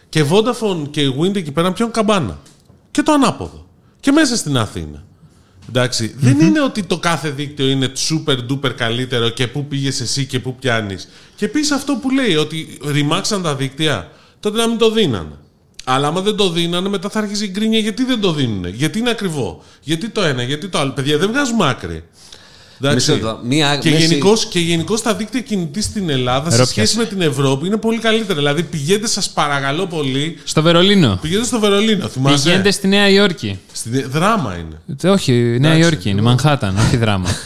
[0.08, 2.38] Και Vodafone και Wind εκεί πέρα να πιάνουν καμπάνα.
[2.90, 3.66] Και το ανάποδο.
[4.00, 5.04] Και μέσα στην Αθήνα.
[5.68, 10.26] Εντάξει, δεν είναι ότι το κάθε δίκτυο είναι super duper καλύτερο και πού πήγες εσύ
[10.26, 11.08] και πού πιάνεις.
[11.36, 15.38] Και επίσης αυτό που λέει ότι ρημάξαν τα δίκτυα, τότε να μην το δίνανε.
[15.84, 18.66] Αλλά άμα δεν το δίνανε, μετά θα αρχίσει η γκρίνια γιατί δεν το δίνουν.
[18.66, 22.04] Γιατί είναι ακριβό; Γιατί το ένα, γιατί το άλλο; Παιδιά, δεν βγάζουμε άκρη.
[22.80, 23.10] Εντάξει.
[23.10, 23.40] Μισό λεπτό.
[23.44, 26.70] Μία- και, μέση- γενικώς, και γενικώς τα δίκτυα κινητή στην Ελλάδα σε Ρόπιασε.
[26.70, 28.38] σχέση με την Ευρώπη είναι πολύ καλύτερα.
[28.38, 31.18] Δηλαδή πηγαίνετε, σας παρακαλώ πολύ, Στο Βερολίνο.
[31.22, 32.08] πηγαίνετε στο Βερολίνο.
[32.08, 33.58] Θυμάσαι; Πηγαίνετε στη Νέα Υόρκη.
[33.72, 34.02] Στη...
[34.02, 34.96] Δράμα είναι.
[35.02, 36.18] Ε, Όχι, Νέα Εντάξει, Υόρκη είναι.
[36.18, 36.24] λοιπόν.
[36.24, 37.28] Μανχάταν, όχι δράμα.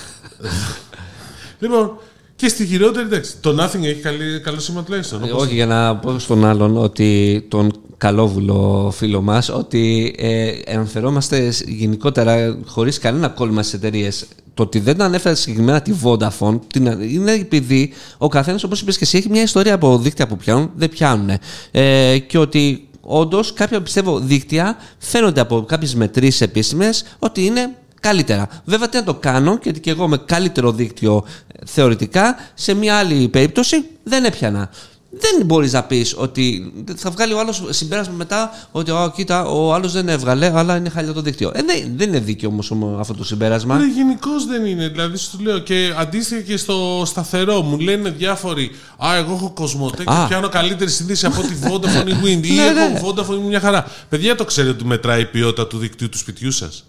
[1.59, 1.91] Λοιπόν,
[2.37, 5.25] και στη χειρότερη, εντάξει, το Nothing έχει καλή, καλό σήμα τουλάχιστον.
[5.25, 10.49] Ε, όπως- όχι, για να πω στον άλλον ότι τον καλόβουλο φίλο μας ότι ε,
[10.65, 14.25] ενδιαφερόμαστε γενικότερα χωρίς κανένα κόλλημα στις εταιρείες.
[14.61, 19.05] Το ότι δεν ανέφερε συγκεκριμένα τη Vodafone την, είναι επειδή ο καθένας όπως είπες και
[19.05, 21.31] εσύ έχει μια ιστορία από δίκτυα που πιάνουν, δεν πιάνουν.
[21.71, 28.49] Ε, και ότι όντως κάποια πιστεύω δίκτυα φαίνονται από κάποιες μετρήσεις επίσημες ότι είναι καλύτερα.
[28.65, 32.75] Βέβαια, τι να το κάνω και ότι και εγώ με καλύτερο δίκτυο ε, θεωρητικά, σε
[32.75, 34.71] μια άλλη περίπτωση δεν έπιανα.
[35.13, 39.75] Δεν μπορείς να πεις ότι θα βγάλει ο άλλος συμπέρασμα μετά ότι «Ω, κοίτα, ο
[39.75, 41.51] άλλος δεν έβγαλε, αλλά είναι χάλια το δίκτυο.
[41.55, 43.79] Ε, δεν, δεν είναι δίκαιο όμως αυτό το συμπέρασμα.
[43.79, 44.89] Ναι, γενικώς δεν είναι.
[44.89, 48.71] Δηλαδή, σου λέω και αντίστοιχα και στο σταθερό μου λένε διάφοροι
[49.07, 50.27] Α, εγώ έχω Cosmote και Α.
[50.27, 52.47] πιάνω καλύτερη σύνδεση από τη Vodafone ή Wind.
[52.47, 52.81] ή Ναι, ναι.
[52.97, 53.87] έχω Vodafone ή μια χαρά.
[54.09, 56.85] Παιδιά, το ξέρετε ότι μετράει η ποιότητα του δικτύου του σπιτιού σας;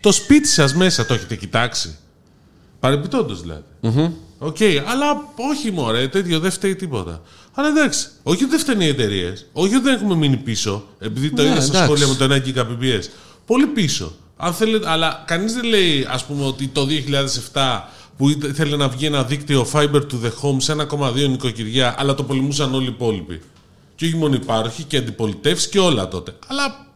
[0.00, 1.96] Το σπίτι σας μέσα το έχετε κοιτάξει;
[2.80, 3.62] Παρεμπιπτόντως δηλαδή.
[4.38, 4.56] Οκ,
[4.86, 7.22] αλλά όχι μωρέ, τέτοιο δεν φταίει τίποτα.
[7.54, 11.30] Αλλά εντάξει, όχι ότι δεν φταίνουν οι εταιρείες, όχι ότι δεν έχουμε μείνει πίσω, επειδή
[11.30, 11.84] το Ναι, είδα στα εντάξει.
[12.04, 12.38] σχόλια με το 1
[12.70, 13.04] Gbps.
[13.46, 14.12] Πολύ πίσω.
[14.36, 18.88] Αν θέλετε, αλλά κανείς δεν λέει, ας πούμε, ότι το 2007 που ήτε- ήθελε να
[18.88, 22.88] βγει ένα δίκτυο fiber to the home σε 1,2 νοικοκυριά, αλλά το πολεμούσαν όλοι οι
[22.88, 23.40] υπόλοιποι.
[23.94, 26.34] Και όχι μόνο υπάρχοι και αντιπολιτεύσεις και όλα τότε.
[26.46, 26.86] Αλλά,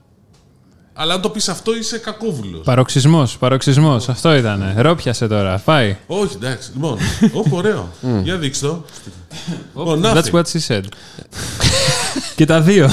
[0.94, 2.64] αλλά αν το πεις αυτό, είσαι κακόβουλος.
[2.64, 4.08] Παροξισμός, παροξισμός.
[4.08, 4.74] Αυτό ήταν.
[4.76, 5.62] Ρόπιασε τώρα.
[5.64, 5.96] Πάει.
[6.06, 6.70] Όχι, εντάξει.
[6.74, 6.98] Λοιπόν,
[7.32, 7.88] όχι, ωραίο.
[8.22, 8.84] Για δείξτε το.
[9.76, 10.30] Λοιπόν, That's nothing.
[10.32, 10.82] what she said.
[12.36, 12.90] Και τα δύο.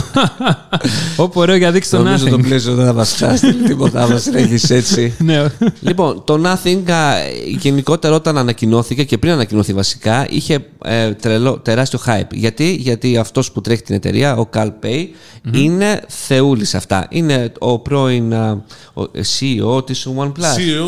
[1.16, 2.42] Όπου ωραίο για δείξει το Νομίζω το nothing.
[2.44, 5.14] πλαίσιο δεν θα μας χάσει τίποτα, μα συνέχισε έτσι.
[5.20, 5.46] Ναι.
[5.80, 7.14] λοιπόν, το Nothing α,
[7.58, 12.32] γενικότερα όταν ανακοινώθηκε και πριν ανακοινωθεί βασικά είχε ε, τρελό, τεράστιο hype.
[12.32, 15.06] Γιατί, Γιατί αυτός που τρέχει την εταιρεία, ο Carl Pay,
[15.54, 17.08] είναι θεούλης αυτά.
[17.10, 19.02] Είναι ο πρώην α, ο
[19.40, 20.32] CEO της OnePlus.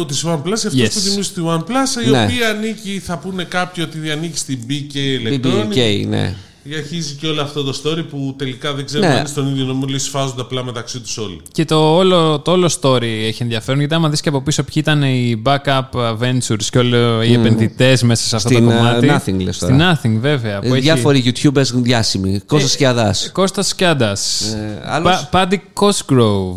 [0.01, 0.89] CEO της OnePlus, αυτός Yes.
[0.93, 2.23] που δημιούργησε τη OnePlus, η Ναι.
[2.23, 5.40] οποία ανήκει, θα πούνε κάποιοι ότι ανήκει στην BK Electronics.
[5.43, 6.35] BBK, ναι.
[6.77, 9.13] Αρχίζει και όλο αυτό το story που τελικά δεν ξέρουμε Ναι.
[9.13, 11.41] αν είναι στον ίδιο νόμο, λες σφάζονται απλά μεταξύ του όλοι.
[11.51, 14.73] Και το όλο, το όλο story έχει ενδιαφέρον γιατί άμα δεις και από πίσω ποιοι
[14.77, 15.89] ήταν οι backup
[16.21, 19.07] ventures και όλοι οι επενδυτές μέσα σε αυτό Στην, το ε, κομμάτι.
[19.11, 19.95] Nothing λες τώρα.
[19.95, 20.59] Στην Nothing βέβαια.
[20.59, 22.39] Που Ε, έχει Διάφοροι YouTubers διάσημοι.
[22.45, 23.29] Κώστας Ε, Σκιαδάς.
[23.33, 24.41] Κώστας Σκιάντας.
[24.41, 25.27] Ε, άλλος?
[25.31, 26.55] Πα- Paddy Cosgrove.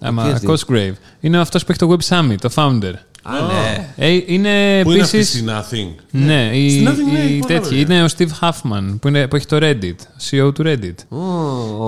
[0.00, 0.46] Άμα, τι αυτή?
[0.50, 0.92] Cosgrave.
[1.20, 2.92] Είναι αυτός που έχει το Web Summit, το founder.
[3.30, 3.88] Α, ναι.
[3.96, 5.40] Ε, είναι Πού είναι αυτή επίσης...
[5.40, 7.66] η Nothing; Ναι, η, Στην Nothing, ναι, η πολλά τέτοια.
[7.68, 7.80] ωραία.
[7.80, 9.96] Είναι ο Steve Huffman που, είναι, που έχει το Reddit,
[10.30, 10.94] CEO του Reddit.
[11.08, 11.16] Ο-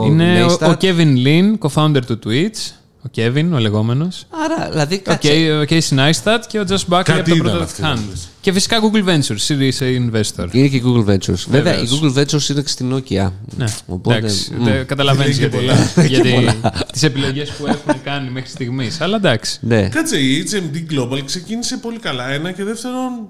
[0.00, 0.68] ο είναι ο, Neistat.
[0.68, 2.70] ο Kevin Lin, co-founder του Twitch.
[3.06, 4.26] Ο Kevin, ο λεγόμενος.
[4.44, 5.28] Άρα, δηλαδή, Ο κάτσε.
[5.32, 7.94] Casey- ο Casey Neistat και ο Josh Buckley Κάτι από το ήταν Product αυτοί, να
[7.96, 7.98] Hunt.
[8.10, 8.28] πεις.
[8.40, 10.48] Και φυσικά Google Ventures, Series A Investor.
[10.52, 11.44] Είναι και η Google Ventures.
[11.48, 12.00] Βέβαια, η Βεβαίως.
[12.02, 13.30] Google Ventures είναι και στην Nokia.
[13.56, 15.58] Ναι, Οπότε, εντάξει, μ, δεν καταλαβαίνεις Λέει και
[16.06, 16.58] γιατί, γιατί
[16.92, 19.00] τις επιλογές που έχουν κάνει μέχρι στιγμής.
[19.00, 19.58] Αλλά εντάξει.
[19.60, 19.88] ναι.
[19.88, 22.30] Κάτσε, η HMD Global ξεκίνησε πολύ καλά.
[22.30, 23.28] Ένα και δεύτερον.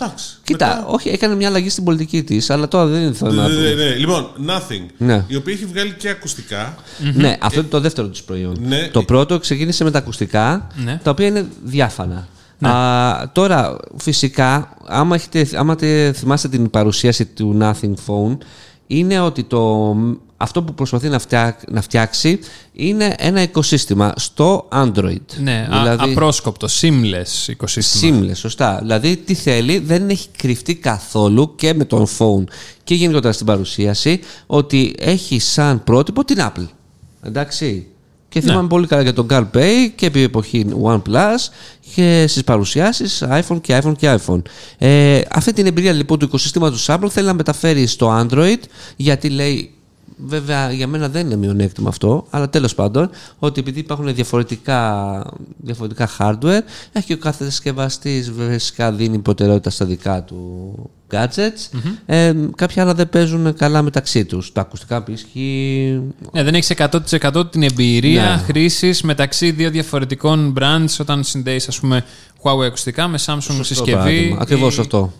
[0.00, 0.36] Εντάξει.
[0.44, 3.32] Κοίτα, μετά- όχι, έκανε μια αλλαγή στην πολιτική της, αλλά τώρα δεν είναι θέμα.
[3.48, 3.94] Ναι, ναι, ναι.
[3.94, 4.86] Λοιπόν, Nothing.
[4.98, 5.24] Ναι.
[5.28, 6.74] Η οποία έχει βγάλει και ακουστικά.
[7.14, 8.56] Ναι, αυτό είναι το δεύτερο του προϊόν.
[8.60, 8.88] Ναι.
[8.92, 11.00] Το πρώτο ξεκίνησε με τα ακουστικά, Ναι.
[11.02, 12.28] τα οποία είναι διάφανα.
[12.60, 18.36] Α, τώρα, φυσικά, άμα, έχετε, άμα τε- θυμάστε την παρουσίαση του Nothing Phone,
[18.86, 19.94] είναι ότι το,
[20.42, 22.38] αυτό που προσπαθεί να, φτιά- να φτιάξει
[22.72, 25.16] είναι ένα οικοσύστημα στο Android.
[25.42, 28.20] Ναι, α- απρόσκοπτο, seamless οικοσύστημα.
[28.20, 28.78] Seamless, σωστά.
[28.80, 32.44] Δηλαδή, τι θέλει, δεν έχει κρυφτεί καθόλου και με τον phone
[32.84, 36.66] και γενικότερα στην παρουσίαση ότι έχει σαν πρότυπο την Apple.
[37.22, 37.86] Εντάξει.
[38.28, 38.46] Και Ναι.
[38.50, 41.48] θυμάμαι πολύ καλά για τον Carl Pay και επί εποχή OnePlus
[41.94, 44.42] και στις παρουσιάσεις iPhone και iPhone και iPhone.
[44.78, 48.58] Ε, αυτή την εμπειρία λοιπόν του οικοσύστηματος Apple θέλει να μεταφέρει στο Android
[48.96, 49.70] γιατί λέει
[50.26, 55.24] βέβαια για μένα δεν είναι μειονέκτημα αυτό, αλλά τέλος πάντων ότι επειδή υπάρχουν διαφορετικά,
[55.56, 56.60] διαφορετικά hardware,
[56.92, 60.74] έχει και ο κάθε συσκευαστής φυσικά δίνει προτεραιότητα στα δικά του
[61.12, 61.78] gadgets.
[62.06, 64.52] Ε, κάποια άλλα δεν παίζουν καλά μεταξύ τους.
[64.52, 65.34] Τα ακουστικά π.χ.
[66.32, 68.42] Ναι, δεν έχεις 100% την εμπειρία Ναι.
[68.46, 72.04] χρήσης μεταξύ δύο διαφορετικών brands όταν συνδέεις ας πούμε
[72.42, 74.36] Huawei ακουστικά με Samsung συσκευή.
[74.40, 75.12] Ακριβώς ή αυτό.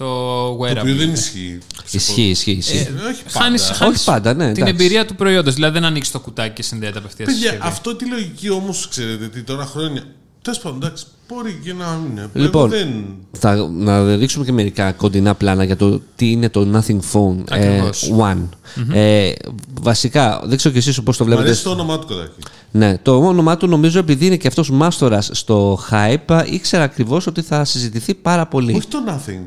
[0.00, 0.96] Το Το οποίο wearable.
[0.96, 1.58] δεν ισχύει.
[1.90, 2.50] Ισχύει, ισχύει.
[2.50, 2.76] ισχύει.
[2.76, 3.44] Ε, όχι πάντα.
[3.44, 4.72] Χάνεις, χάνεις Όχι πάντα, ναι, την εντάξει.
[4.84, 5.54] εμπειρία του προϊόντος.
[5.54, 7.72] Δηλαδή δεν ανοίξεις το κουτάκι και συνδέεται απευθείας στη Παιδιά, συσκευή.
[7.72, 10.02] αυτό τη λογική όμως ξέρετε τι τώρα χρόνια.
[10.42, 12.28] Τέλος πάντων, εντάξει, μπορεί και να είναι.
[12.32, 13.04] Λοιπόν, Εγώ δεν.
[13.38, 17.66] Θα, να δείξουμε και μερικά κοντινά πλάνα για το τι είναι το Nothing Phone ε,
[17.66, 18.10] Ακριβώς.
[18.18, 18.48] One.
[18.92, 19.32] Ε,
[19.80, 21.48] βασικά, δεν ξέρω και εσείς πώς το Μ' βλέπετε.
[21.48, 22.34] αρέσει το όνομά του καταρχήν.
[22.70, 27.42] Ναι, το όνομά του νομίζω επειδή είναι και αυτός μάστορας στο hype, ήξερα ακριβώς ότι
[27.42, 28.74] θα συζητηθεί πάρα πολύ.
[28.76, 29.40] Όχι το nothing.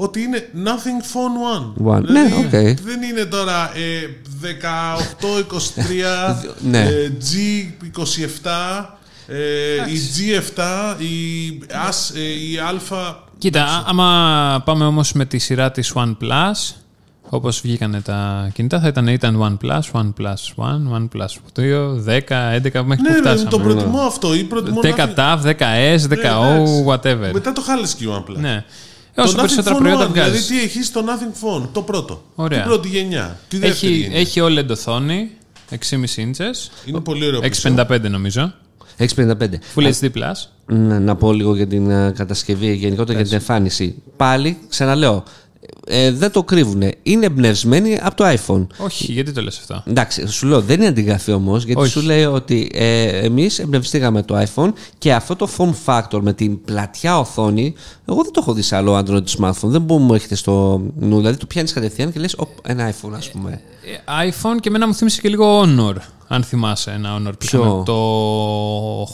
[0.00, 1.94] Ότι είναι nothing phone one.
[1.96, 2.02] One.
[2.04, 2.50] Δηλαδή, Ναι, οκ.
[2.84, 4.08] Δεν είναι τώρα ε,
[4.42, 4.46] 18-23,
[6.70, 6.80] Ναι.
[6.82, 8.48] ε, G27,
[9.26, 10.62] ε, η G7,
[11.02, 11.58] η,
[11.90, 12.74] as, ε, η Α.
[13.38, 16.74] Κοίτα, α- άμα πάμε όμως με τη σειρά της OnePlus,
[17.30, 22.86] όπως βγήκανε τα κινητά, θα ήταν, ήταν OnePlus, OnePlus 1, OnePlus 2, 10, 11, μέχρι
[22.86, 23.50] Ναι, που ναι, φτάσαμε.
[23.50, 24.34] το προτιμώ αυτό.
[24.34, 26.84] Ή προτιμώ 10 nothing- TAF, 10S, 10O, Ναι, εντάξει.
[26.88, 27.30] whatever.
[27.32, 28.36] Μετά το χάλεσε και η OnePlus.
[28.36, 28.64] Ναι.
[29.18, 30.46] Το Όσο Nothing περισσότερα Phone προϊόντα One, Δηλαδή, βγάζει.
[30.46, 32.22] τι έχει το Nothing Phone, το πρώτο.
[32.34, 32.58] Ωραία.
[32.58, 33.38] Την πρώτη γενιά.
[33.48, 34.18] Τη δεύτερη Έχει, γενιά.
[34.18, 35.30] έχει OLED οθόνη,
[35.70, 35.76] 6,5
[36.16, 37.40] inches, Είναι πολύ ωραίο.
[37.40, 37.68] πίσω.
[37.68, 38.52] 655 νομίζω,
[38.96, 39.58] 655.
[39.74, 40.04] Full HD+.
[40.14, 40.32] Plus.
[40.66, 44.02] Να, να πω λίγο για την ε, κατασκευή, γενικότερα για την εμφάνιση.
[44.16, 45.22] Πάλι, ξαναλέω,
[45.86, 46.82] ε, δεν το κρύβουν.
[47.02, 48.66] Είναι εμπνευσμένοι από το iPhone.
[48.78, 49.82] Όχι, γιατί το λες αυτό.
[49.86, 51.90] Εντάξει, σου λέω δεν είναι αντιγραφή όμως, γιατί Όχι.
[51.90, 56.62] σου λέει ότι ε, εμείς εμπνευστήκαμε το iPhone και αυτό το form factor με την
[56.64, 59.52] πλατιά οθόνη, εγώ δεν το έχω δει σε άλλο Android smartphone.
[59.62, 61.16] Δεν μπορεί να μου έρχεται στο νου.
[61.16, 63.60] Δηλαδή το πιάνεις κατευθείαν και λες, ένα iPhone, ας πούμε.
[64.06, 65.94] Ε, iPhone και εμένα μου θύμισε και λίγο Honor,
[66.28, 67.30] αν θυμάσαι ένα Honor.
[67.30, 67.82] που Ποιο; είχαμε.
[67.84, 69.08] Το...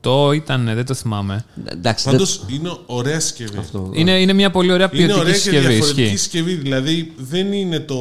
[0.00, 1.44] Το ήταν, δεν το θυμάμαι.
[1.64, 3.58] Εντάξει, Πάντως δεν- είναι ωραία συσκευή.
[3.58, 3.90] αυτό.
[3.92, 5.66] Είναι, είναι μια πολύ ωραία Είναι ποιοτική ωραία και συσκευή.
[5.66, 6.16] διαφορετική Ισχύει.
[6.16, 6.54] συσκευή.
[6.54, 7.96] Δηλαδή δεν είναι το,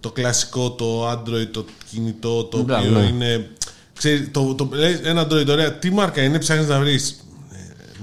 [0.00, 3.06] το κλασικό, το Android, το κινητό, το Μπράβο, οποίο ναι.
[3.06, 3.50] είναι.
[3.98, 5.72] Ξέρεις, το, το, λες, ένα Android, ωραία.
[5.72, 7.16] Τι μάρκα είναι, ψάχνεις να βρεις.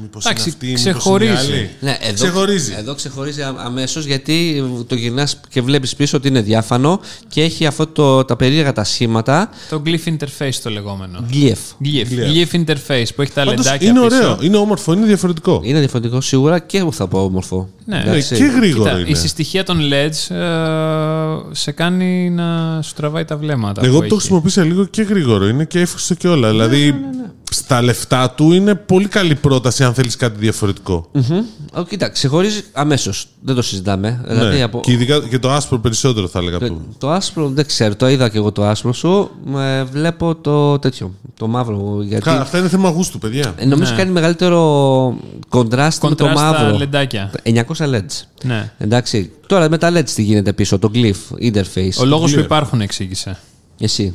[0.01, 1.31] Μήπως είναι Εντάξει, αυτή, μήπως ξεχωρίζει.
[1.31, 1.69] είναι η άλλη.
[1.79, 2.73] Ναι, εδώ, Ξεχωρίζει.
[2.77, 7.88] Εδώ ξεχωρίζει αμέσως γιατί το γυρνάς και βλέπεις πίσω ότι είναι διάφανο και έχει αυτό
[7.88, 9.49] το, τα περίεργα τα σχήματα.
[9.69, 11.25] Το Glyph Interface το λεγόμενο.
[11.33, 11.85] Glyph.
[11.85, 12.53] Glyph, Glyph.
[12.53, 14.15] Glyph Interface που έχει τα Πάντως λεντάκια είναι πίσω.
[14.15, 15.62] ωραίο, είναι όμορφο, είναι διαφορετικό.
[15.63, 17.69] Είναι διαφορετικό σίγουρα και εγώ θα πω όμορφο.
[17.85, 17.95] Ναι.
[17.97, 18.35] Ναι, Εντάξει.
[18.35, 19.09] και γρήγορο Κοίτα, είναι.
[19.09, 20.39] η συστοιχεία των LEDs ε,
[21.51, 23.81] σε κάνει να σου τραβάει τα βλέμματα.
[23.85, 24.15] Εγώ που το έχει.
[24.15, 25.47] χρησιμοποίησα λίγο και γρήγορο.
[25.47, 26.47] Είναι και εύχριστο και όλα.
[26.47, 26.95] Ναι, δηλαδή
[27.49, 31.07] στα λεφτά του είναι πολύ καλή πρόταση αν θέλεις κάτι διαφορετικό.
[31.12, 31.43] Μμμ.
[31.73, 33.27] Ω, Κοίτα, ξεχωρίζει αμέσως.
[33.41, 34.21] Δεν το συζητάμε.
[34.27, 34.63] Δηλαδή, Ναι.
[34.63, 34.79] από...
[34.79, 36.57] Και ειδικά και το άσπρο περισσότερο θα έλεγα.
[36.59, 39.29] το, το άσπρο δεν ξέρω, το είδα και εγώ το άσπρο σου.
[39.57, 41.13] Ε, βλέπω το τέτοιο.
[41.38, 41.99] Το μαύρο.
[42.01, 43.53] Γιατί Κα- Αυτά είναι θέμα γούστου, παιδιά.
[43.57, 43.97] ε, νομίζω Ναι.
[43.97, 45.17] κάνει μεγαλύτερο
[45.49, 46.77] κοντράστ με το Κοντράστα μαύρο.
[46.77, 47.31] λεντάκια.
[47.43, 48.21] 900 LEDs.
[48.43, 48.71] Ναι.
[48.77, 49.31] Εντάξει.
[49.47, 51.99] Τώρα με τα LEDs τι γίνεται πίσω, το glyph interface.
[51.99, 52.43] Ο λόγος που Glyph.
[52.43, 53.38] υπάρχουν εξήγησε.
[53.80, 54.13] Εσύ.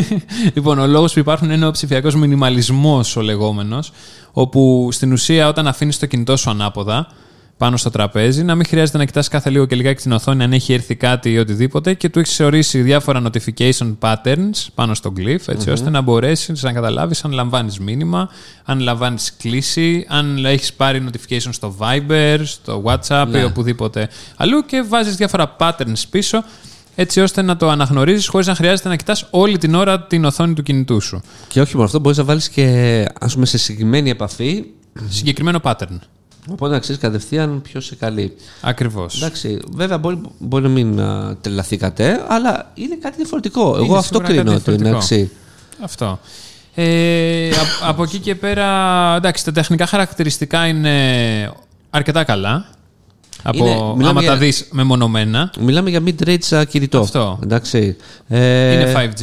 [0.54, 3.92] λοιπόν, ο λόγος που υπάρχουν είναι ο ψηφιακός μινιμαλισμός ο λεγόμενος,
[4.32, 7.06] όπου στην ουσία όταν αφήνεις το κινητό σου ανάποδα
[7.56, 10.52] πάνω στο τραπέζι, να μην χρειάζεται να κοιτάς κάθε λίγο και λιγάκι την οθόνη αν
[10.52, 15.48] έχει έρθει κάτι ή οτιδήποτε και του έχεις ορίσει διάφορα notification patterns πάνω στο glyph,
[15.48, 18.28] ετσι ώστε να μπορέσεις να καταλάβεις αν λαμβάνεις μήνυμα,
[18.64, 23.38] αν λαμβάνεις κλίση, αν έχεις πάρει notification στο Viber, στο WhatsApp Ναι.
[23.38, 26.44] ή οπουδήποτε αλλού και βάζεις διάφορα patterns πίσω
[26.94, 30.54] έτσι ώστε να το αναγνωρίζεις χωρίς να χρειάζεται να κοιτάς όλη την ώρα την οθόνη
[30.54, 31.20] του κινητού σου.
[31.48, 34.64] Και όχι μόνο αυτό, μπορείς να βάλεις και ας πούμε, σε συγκεκριμένη επαφή.
[35.08, 35.98] Συγκεκριμένο pattern.
[36.50, 38.36] Οπότε να ξέρεις κατευθείαν ποιος σε καλεί.
[38.60, 39.16] Ακριβώς.
[39.16, 43.76] Εντάξει, βέβαια μπορεί, μπορεί να μην α, τρελαθήκατε, αλλά είναι κάτι διαφορετικό.
[43.76, 44.96] Εγώ αυτό σίγουρα κάτι κρίνω ότι είναι διαφορετικό.
[44.96, 45.30] αξί.
[45.80, 46.18] Αυτό.
[46.74, 48.68] Ε, α- από εκεί και πέρα,
[49.16, 50.94] εντάξει, τα τεχνικά χαρακτηριστικά είναι
[51.90, 52.66] αρκετά καλά.
[53.46, 55.50] Από, Είναι- μιλάμε άμα για- τα δεις μεμονωμένα.
[55.60, 56.98] Μιλάμε για mid-range α, κινητό.
[57.00, 57.38] Αυτό.
[57.42, 57.96] Εντάξει.
[58.28, 59.22] Ε, Είναι 5G.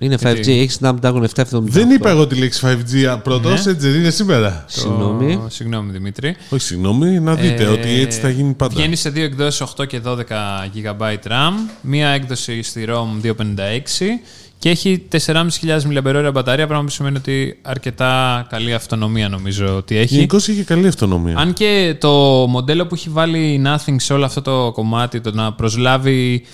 [0.00, 1.62] Είναι 5G, Γιατί- έχει Snapdragon 778.
[1.62, 3.54] Δεν είπα εγώ τη λέξη 5G πρώτο, Ναι.
[3.54, 4.64] έτσι δεν είναι σήμερα.
[4.68, 5.34] Συγγνώμη.
[5.36, 6.36] Το- Συγγνώμη, Δημήτρη.
[6.50, 8.74] Όχι, συγγνώμη, να δείτε Ε, ότι έτσι θα γίνει πάντα.
[8.74, 14.20] Βγαίνει σε δύο εκδόσεις 8 και 12 GB RAM, μία έκδοση στη ROM 256
[14.58, 20.14] και έχει 4.500 mAh μπαταρία, πράγμα που σημαίνει ότι αρκετά καλή αυτονομία νομίζω ότι έχει.
[20.14, 21.36] Γενικώς είχε καλή αυτονομία.
[21.36, 22.10] Αν και το
[22.48, 26.44] μοντέλο που έχει βάλει η Nothing σε όλο αυτό το κομμάτι, το να προσλάβει.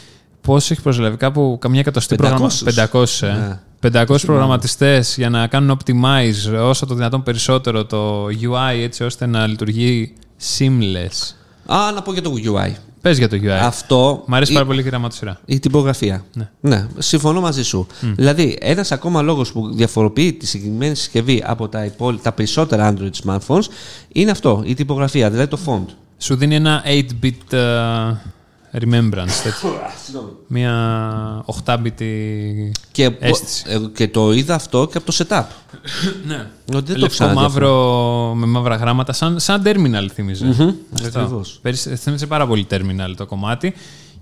[0.41, 2.19] Πόσο έχει προσλάβει, κάπου καμιά εκατοστή 500.
[2.19, 2.51] προγραμμα...
[2.93, 3.33] 500, ε.
[3.33, 4.03] Ναι.
[4.03, 9.47] 500 προγραμματιστές για να κάνουν optimize όσο το δυνατόν περισσότερο το UI έτσι ώστε να
[9.47, 10.13] λειτουργεί
[10.59, 11.35] seamless.
[11.67, 12.71] Α, να πω για το UI.
[13.05, 13.49] Πες για το UI.
[13.49, 14.23] Αυτό.
[14.27, 15.41] Μ' αρέσει η- πάρα πολύ και η γραμματοσυρά.
[15.45, 16.25] Η τυπογραφία.
[16.61, 16.87] Ναι.
[16.99, 17.87] συμφωνώ μαζί σου.
[18.01, 23.11] Δηλαδή, ένας ακόμα λόγος που διαφοροποιεί τη συγκεκριμένη συσκευή από τα, υπόλοι- τα περισσότερα Android
[23.25, 23.63] smartphones
[24.13, 25.85] είναι αυτό, η τυπογραφία, δηλαδή το font.
[26.19, 27.59] Σου δίνει ένα 8-bit ε,
[28.83, 29.41] remembrance.
[29.43, 29.71] τέτοιο.
[30.47, 32.03] Μια 8-bit.
[32.93, 33.65] Και, Αίσθηση.
[33.69, 35.45] ε, και το είδα αυτό και από το setup.
[36.27, 36.47] Ναι.
[36.75, 41.21] Ότι δεν το Λευκό ξαναδεί μαύρο με μαύρα γράμματα, σαν, σαν terminal θυμιζε Αυτό.
[41.21, 41.59] ακριβώς.
[41.63, 43.75] Περι- Θύμιζε πάρα πολύ terminal το κομμάτι.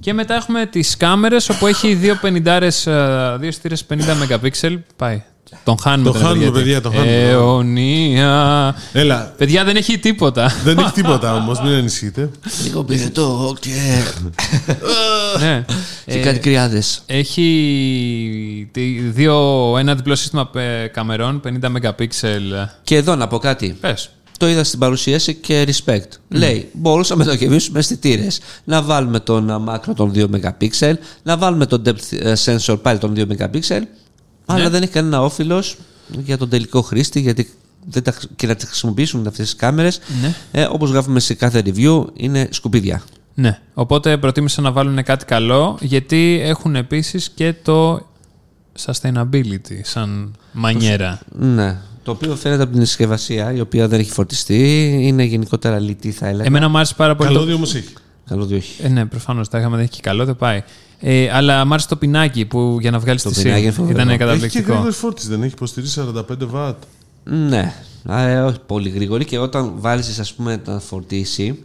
[0.03, 4.79] Και μετά έχουμε τις κάμερες όπου έχει δύο 50 ε, δύο στήρες 50 MP.
[4.97, 5.23] Πάει.
[5.65, 6.65] Τον χάνουμε Το τον χάνουμε, Ευεργέτη.
[6.65, 7.29] παιδιά, το χάνουμε.
[7.29, 8.75] Αιωνία.
[8.93, 10.53] Έλα, Παιδιά δεν έχει τίποτα.
[10.65, 12.31] δεν έχει τίποτα όμως, μην ανησυχείτε.
[12.63, 13.71] Λίγο πυρετό και,
[15.41, 15.65] ναι.
[16.07, 17.03] και Ε, κάτι κρυάδες.
[17.07, 19.37] Έχει τη- δύο,
[19.79, 22.07] ένα διπλό σύστημα ε, καμερών, 50 MP.
[22.83, 23.77] Και εδώ να πω κάτι.
[23.81, 24.11] Πες.
[24.43, 26.09] Το είδα στην παρουσίαση και respect.
[26.29, 28.41] Λέει, μπορούσαμε να γεμίσουμε αισθητήρες.
[28.65, 32.99] Να βάλουμε τον α, μάκρο των 2 MP, να βάλουμε τον depth ε, sensor πάλι
[32.99, 33.81] των 2 MP,
[34.47, 35.65] αλλά δεν έχει κανένα όφελο
[36.09, 37.51] για τον τελικό χρήστη, γιατί
[37.87, 40.01] δεν τα, και να τις χρησιμοποιήσουν αυτές τις κάμερες.
[40.23, 40.35] Ναι.
[40.53, 43.03] Ε, Όπως γράφουμε σε κάθε review, είναι σκουπίδια.
[43.35, 43.59] Ναι.
[43.75, 48.07] Οπότε προτίμησαν να βάλουν κάτι καλό, γιατί έχουν επίσης και το
[48.87, 51.21] sustainability σαν μανιέρα.
[51.39, 51.81] Ναι.
[52.03, 56.27] Το οποίο φαίνεται από την συσκευασία, η οποία δεν έχει φορτιστεί, είναι γενικότερα λιτή, θα
[56.27, 56.45] έλεγα.
[56.45, 57.29] Εμένα μου άρεσε πάρα πολύ.
[57.29, 57.85] το- Καλώδιο όμω έχει.
[58.29, 58.83] Καλώδιο όχι.
[58.83, 60.63] Ε, ναι, προφανώς τα είχαμε, δεν έχει και καλό, δεν πάει.
[61.01, 63.75] Ε, αλλά μου άρεσε το πινάκι που για να βγάλεις Το τη πινάκι είναι SIM.
[63.75, 63.95] φοβερό.
[63.95, 64.73] Ήταν Έχει και καταπληκτικό.
[64.73, 66.77] γρήγορη φόρτιση, δεν έχει υποστηρίζει 45 βατ.
[67.25, 67.73] Ναι.
[68.07, 71.59] Α, ε, όχι πολύ γρήγορη και όταν βάλεις ας πούμε να φορτίσει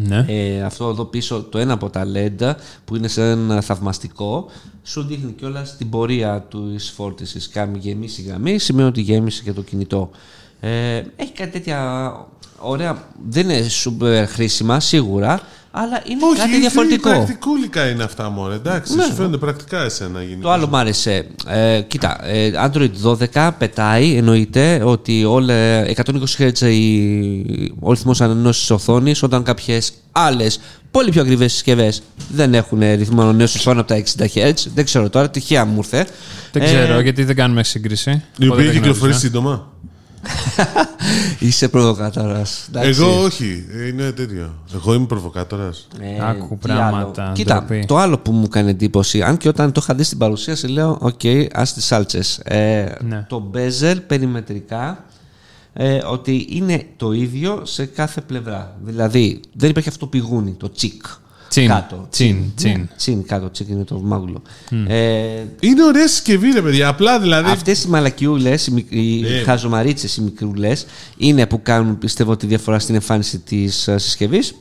[0.00, 0.24] Ναι.
[0.28, 4.46] ε, αυτό εδώ πίσω το ένα από τα LED που είναι σε ένα θαυμαστικό
[4.82, 9.62] σου δείχνει κιόλας την πορεία του φόρτισης κάνει γεμίσει γραμμή σημαίνει ότι γέμισε και το
[9.62, 10.10] κινητό
[10.60, 12.12] ε, έχει κάτι τέτοια
[12.58, 18.52] ωραία δεν είναι super χρήσιμα σίγουρα αλλά είναι κάτι Όχι, διαφορετικό Πρακτικούλικα είναι αυτά μόνο.
[18.52, 19.02] Εντάξει, Ναι.
[19.02, 20.40] σου φαίνονται πρακτικά εσένα γενικά.
[20.42, 21.26] Το άλλο μ' άρεσε.
[21.46, 25.54] Ε, κοίτα, ε, Android 12 πετάει, εννοείται ότι όλα
[25.84, 32.02] 120 Hz η- ο ρυθμός ανανέωση τη οθόνης, όταν κάποιες άλλες πολύ πιο ακριβές συσκευές
[32.32, 34.52] δεν έχουν ρυθμό ανανέωση πάνω από τα 60 Hz.
[34.74, 36.06] Δεν ξέρω τώρα, τυχαία μου ήρθε.
[36.52, 38.10] Δεν Ε, ξέρω γιατί δεν κάνουμε σύγκριση.
[38.10, 38.14] Η
[38.46, 39.18] Οπότε οποία δεν κυκλοφορεί γνώριζα.
[39.18, 39.72] σύντομα.
[41.38, 42.68] Είσαι προβοκάτορας.
[42.72, 43.64] Εγώ όχι.
[43.88, 44.54] Είναι τέτοιο.
[44.74, 45.88] Εγώ είμαι προβοκάτορας.
[46.20, 47.32] Άκου τι πράγματα, άλλο.
[47.34, 47.84] Κοίτα, ντροπή.
[47.86, 50.98] το άλλο που μου κάνει εντύπωση, αν και όταν το είχα δει στην παρουσίαση, λέω:
[51.00, 51.20] Οκ,
[51.52, 52.38] άσ' τις σάλτσες.
[52.44, 53.26] Ε, Ναι.
[53.28, 55.04] Το bezel περιμετρικά
[55.72, 58.76] ε, ότι είναι το ίδιο σε κάθε πλευρά.
[58.80, 61.02] Δηλαδή, δεν υπάρχει αυτό το πηγούνι, το cheek.
[61.48, 62.06] Chin, Κάτω.
[62.10, 62.88] chin, Ναι, chin.
[62.96, 64.42] chin κάτω, cheek είναι το μάγουλο.
[64.86, 64.96] Ε,
[65.60, 66.88] Είναι ωραία συσκευή, ρε παιδιά.
[66.88, 67.50] Απλά δηλαδή.
[67.50, 69.42] Αυτές οι μαλακιούλες, οι, μικ- οι Ε.
[69.42, 74.54] χαζομαρίτσες, οι μικρούλες, είναι που κάνουν πιστεύω τη διαφορά στην εμφάνιση της συσκευής.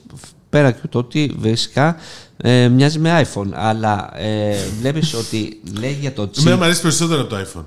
[0.49, 1.95] Πέρα και το ότι βασικά
[2.37, 3.49] ε, μοιάζει με iPhone.
[3.53, 6.37] Αλλά ε, βλέπεις ότι λέει για το chip.
[6.39, 7.63] Εμένα μου αρέσει περισσότερο από το iPhone.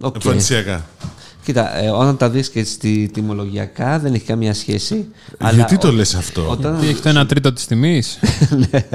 [0.00, 0.14] Οκ.
[0.14, 0.86] Εμφανισιακά.
[1.44, 5.08] Κοίτα, ε, όταν τα δεις και στη τιμολογιακά δεν έχει καμία σχέση.
[5.54, 6.80] Γιατί το ο- λες αυτό; Όταν...
[6.80, 8.18] Τι έχει το 1 τρίτο της τιμής;
[8.70, 8.86] Ναι,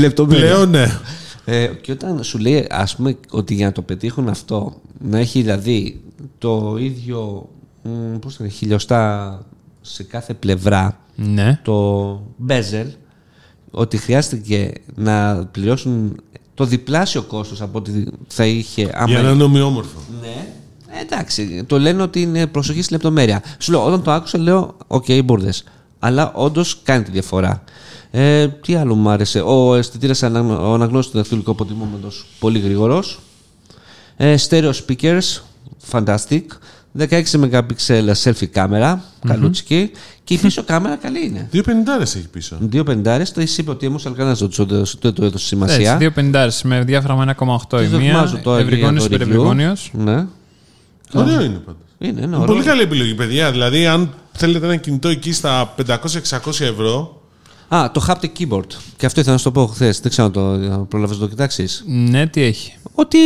[0.00, 0.44] λεπτομέρεια.
[0.46, 0.98] Πλέον ναι.
[1.44, 5.40] Ε, και όταν σου λέει, ας πούμε, ότι για να το πετύχουν αυτό, να έχει
[5.40, 6.00] δηλαδή
[6.38, 7.48] το ίδιο,
[7.82, 9.38] μ, πώς το λένε, χιλιοστά
[9.80, 11.60] σε κάθε πλευρά, ναι.
[11.64, 12.12] το
[12.48, 12.86] bezel,
[13.70, 16.20] ότι χρειάστηκε να πληρώσουν
[16.54, 19.98] το διπλάσιο κόστος από ό,τι θα είχε άμα Για να είναι ομοιόμορφο.
[20.20, 20.46] ναι.
[21.00, 23.42] Εντάξει, το λένε ότι είναι προσοχή στη λεπτομέρεια.
[23.58, 25.64] Σου λέω, όταν το άκουσα, λέω: Οκ, okay, μπούρδες.
[25.98, 27.62] Αλλά όντως κάνει τη διαφορά.
[28.10, 29.40] Ε, τι άλλο μου άρεσε.
[29.40, 30.26] Ο αισθητήρας ο
[30.74, 33.18] αναγνώστης του δακτυλικού αποτυπώματος πολύ γρήγορος.
[34.16, 35.40] Ε, stereo speakers,
[35.90, 36.42] fantastic.
[36.98, 37.60] 16 MP
[38.22, 39.90] selfie κάμερα, καλούτσικη.
[40.24, 41.46] Και η πίσω κάμερα καλή είναι.
[41.50, 42.56] Δύο πενηντάρες έχει πίσω.
[42.60, 45.76] Δύο πενηντάρες, το είπε ότι όμως κανένα δεν του έδωσε- δεν του έδωσε σημασία.
[45.76, 47.98] Έτσι, δύο πεντάρες με διάφραγμα 1,8 η Τις μία.
[47.98, 49.14] δοκιμάζω τώρα και για Ευρυγόνιος το review.
[49.14, 49.90] υπερευρυγόνιος.
[49.94, 50.26] Ναι.
[51.14, 51.80] Ωραίο είναι πάντως.
[51.98, 52.46] Είναι, είναι Είναι ωραίο.
[52.54, 53.50] πολύ καλή επιλογή, παιδιά.
[53.50, 57.16] Δηλαδή, αν θέλετε ένα κινητό εκεί στα 500-600 ευρώ,
[57.68, 58.66] Α, το haptic keyboard.
[58.96, 60.00] Και αυτό ήθελα να σου το πω χθες.
[60.00, 61.84] Δεν ξέρω αν το προλαβες να το κοιτάξεις.
[61.86, 62.72] Ναι, τι έχει.
[62.94, 63.16] Ότι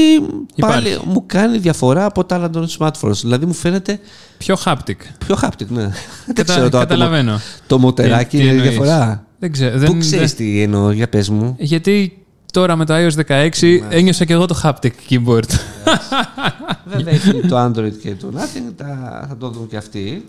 [0.55, 0.83] Υπάρχει.
[0.83, 3.11] πάλι μου κάνει διαφορά από τα άλλα των smartphones.
[3.21, 4.01] Δηλαδή μου φαίνεται
[4.39, 4.97] Πιο haptic.
[5.27, 5.83] πιο haptic, ναι.
[6.27, 6.85] Δεν Κατα- ξέρω τώρα.
[6.87, 7.33] Το, καταλαβαίνω.
[7.33, 8.69] μο- το μοτεράκι Τι- τι είναι εννοείς.
[8.71, 9.27] διαφορά.
[9.39, 9.73] Δεν ξέρω.
[9.73, 11.57] Πού δεν- ξέρεις δεν- τι εννοώ, για πες μου.
[11.59, 12.26] Γιατί
[12.61, 13.97] τώρα με το iOS 16 Ναι.
[13.97, 15.49] ένιωσα και εγώ το haptic keyboard.
[16.93, 20.25] Βέβαια έχει το Android και το Nothing, τα, θα το δουν και αυτοί.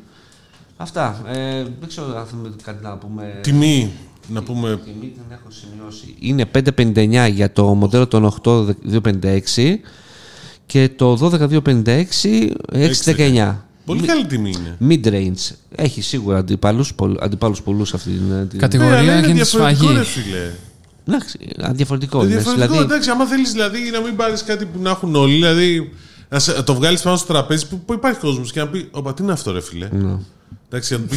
[0.77, 1.21] Αυτά.
[1.27, 3.39] Ε, δεν ξέρω αν θέλουμε κάτι να πούμε.
[3.41, 3.91] τιμή,
[4.27, 4.79] να πούμε.
[4.85, 6.15] Τιμή την έχω σημειώσει.
[6.19, 6.45] Είναι
[7.27, 9.75] 559 για το μοντέλο των 8256
[10.65, 11.29] και το
[11.63, 12.03] 12256
[13.05, 13.55] 619.
[13.85, 14.99] Πολύ καλή τιμή είναι.
[15.03, 15.55] Mid-range.
[15.75, 18.19] Έχει σίγουρα αντιπάλους, πολλ- αντιπάλους πολλούς αυτή την...
[18.27, 18.47] την...
[18.51, 20.51] Ναι, Κατηγορία αλλά είναι γίνεται διαφορετικό, σφαγή.
[21.11, 21.43] Ρε φίλε.
[21.49, 22.35] Εντάξει, α, διαφορετικό Είναι είναι.
[22.35, 25.91] διαφορετικό, Δηλαδή, εντάξει, άμα θέλεις δηλαδή να μην πάρεις κάτι που να έχουν όλοι, δηλαδή
[26.29, 29.13] να σε- το βγάλεις πάνω στο τραπέζι που, που υπάρχει κόσμος και να πει: Ωπα,
[29.13, 30.15] τι είναι αυτό, ρε φίλε; ναι.
[30.69, 31.15] Εντάξει, να του πει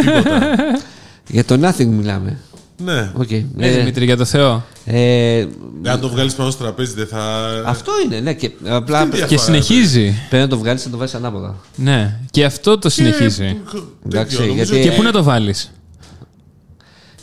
[0.00, 0.56] τίποτα.
[1.28, 2.38] Για το nothing μιλάμε.
[2.84, 3.10] ναι.
[3.14, 3.30] Οκ.
[3.30, 4.64] Ναι, Ε, Δημήτρη, για το Θεό.
[4.84, 5.46] ε,
[5.86, 7.46] Αν το βγάλεις πάνω στο τραπέζι, δεν θα.
[7.66, 8.32] αυτό είναι, ναι.
[8.34, 10.14] Και απλά Αυτή είναι Και διαφορά, συνεχίζει.
[10.28, 11.56] πρέπει να το βγάλεις να το βάλει ανάποδα.
[11.76, 12.18] Ναι.
[12.30, 13.56] Και αυτό το συνεχίζει.
[13.72, 15.70] Και- Εντάξει, τέτοιο, νομίζω γιατί- Και πού να το βάλεις;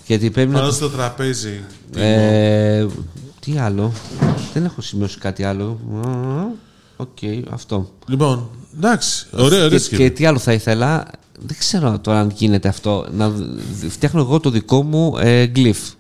[0.08, 0.56] Γιατί πρέπει να.
[0.58, 1.64] Πάνω το- στο τραπέζι.
[1.96, 2.86] Ε,
[3.40, 3.92] τι άλλο;
[4.54, 5.80] Δεν έχω σημειώσει κάτι άλλο.
[6.98, 7.18] Οκ,
[7.50, 7.90] αυτό.
[8.08, 9.26] Λοιπόν, εντάξει.
[9.32, 9.80] Ωραία, ωραία.
[9.80, 11.08] και, και τι άλλο θα ήθελα;
[11.40, 13.06] Δεν ξέρω τώρα αν γίνεται αυτό.
[13.12, 13.44] Να δ-
[13.90, 15.94] φτιάχνω εγώ το δικό μου ε, glyph.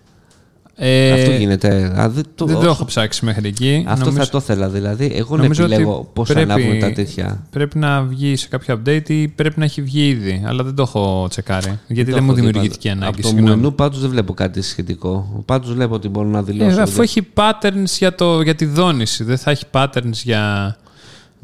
[0.76, 1.94] Ε, αυτό γίνεται.
[2.00, 3.86] Α, δεν το, Δεν το όσο- έχω ψάξει μέχρι εκεί.
[3.88, 4.70] Αυτό Νομίζω- θα το ήθελα.
[4.70, 7.44] Δηλαδή, εγώ να νομίζω ότι επιλέγω πώς θα πρέπει- ανάβουν τα τέτοια.
[7.50, 10.44] Πρέπει να βγει σε κάποιο update ή πρέπει να έχει βγει ήδη.
[10.46, 11.80] Αλλά δεν το έχω τσεκάρει.
[11.88, 13.02] Γιατί Το δεν μου έχω δει δημιουργήθηκε πάντως.
[13.04, 13.14] ανάγκη.
[13.14, 13.56] Από το συγγνώμη.
[13.62, 15.44] μενού πάντως δεν βλέπω κάτι σχετικό.
[15.46, 16.80] Πάντως βλέπω ότι μπορώ να δηλώσω.
[16.80, 20.76] Ε, αφού ότι- έχει patterns για, το, για τη δόνηση, δεν θα έχει patterns για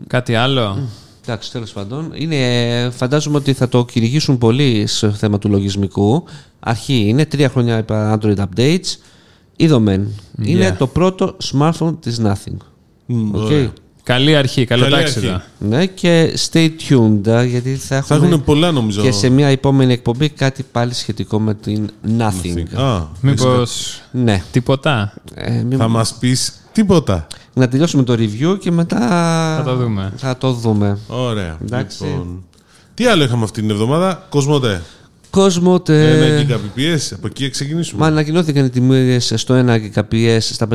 [0.08, 0.78] κάτι άλλο;
[1.24, 2.12] Εντάξει, τέλος πάντων.
[2.13, 6.24] Είναι, φαντάζομαι ότι θα το κυνηγήσουν πολύ στο θέμα του λογισμικού.
[6.60, 8.96] Αρχή είναι τρία χρόνια είπα, Android updates.
[9.62, 10.08] Είδομεν.
[10.41, 10.78] Είναι Yeah.
[10.78, 12.58] το πρώτο smartphone της Nothing.
[13.06, 13.41] Μμ, Οκ.
[13.41, 13.72] ωραία.
[14.04, 15.34] Καλή αρχή, καλό Καλή ταξίδια.
[15.34, 15.45] αρχή.
[15.60, 19.02] Ναι, και stay tuned, α, γιατί θα Θα έχουμε έχουν πολλά νομίζω.
[19.02, 22.80] και σε μια επόμενη εκπομπή κάτι πάλι σχετικό με την Nothing.
[22.80, 24.43] Α, Μήπως Ναι.
[24.52, 27.28] τίποτα; Ε, μη- θα μας πεις τίποτα.
[27.54, 28.98] Να τελειώσουμε το review και μετά
[29.58, 30.13] Θα το δούμε.
[30.15, 30.98] θα το δούμε.
[31.08, 31.58] Ωραία.
[31.62, 32.04] Εντάξει.
[32.04, 32.43] Λοιπόν.
[32.93, 34.82] Τι άλλο είχαμε αυτή την εβδομάδα, Κοσμοτέ.
[35.30, 36.20] Κόσμο τε...
[36.39, 38.02] Ένα Gbps, από εκεί ξεκινήσουμε.
[38.02, 40.68] Μα ανακοινώθηκαν οι τιμές στο 1 Gbps στα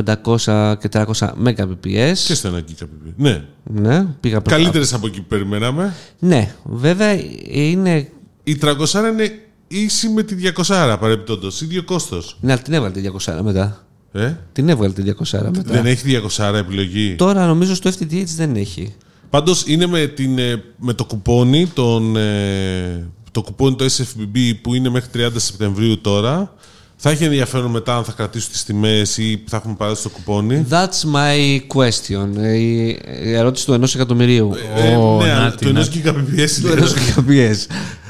[0.43, 2.13] 500 και 300 Mbps.
[2.27, 2.87] Και στο ένα Gbps.
[3.15, 3.43] Ναι.
[3.63, 5.93] Ναι, πήγα προ- Καλύτερες από εκεί που περιμέναμε.
[6.19, 7.19] Ναι, βέβαια
[7.51, 8.09] είναι.
[8.43, 8.75] Η 300
[9.13, 11.61] είναι ίση με τη 200 παρεμπιπτόντως.
[11.61, 12.37] ίδιο κόστος.
[12.41, 13.85] Ναι, αλλά την έβγαλε τη 200 μετά.
[14.11, 15.61] Ε; Την έβγαλε τη 200 μετά.
[15.65, 17.15] Δεν έχει 200 επιλογή.
[17.15, 18.93] Τώρα νομίζω στο FTTH δεν έχει.
[19.29, 24.73] Πάντως είναι με, την, ε, με το κουπόνι, τον, ε, το κουπόνι το SFBB που
[24.73, 26.53] είναι μέχρι 30 Σεπτεμβρίου τώρα.
[26.97, 30.65] Θα έχει ενδιαφέρον μετά αν θα κρατήσουν τις τιμές ή θα έχουμε παράδοση το κουπόνι;
[30.69, 32.37] That's my question.
[32.37, 32.87] Ε, Η,
[33.23, 34.51] η ερώτηση του ενός εκατομμυρίου.
[34.75, 36.01] Ε, Ω, ναι, νάτη, το ενός νάτη.
[36.35, 36.49] Gbps.
[36.61, 37.55] Το ενός Gbps.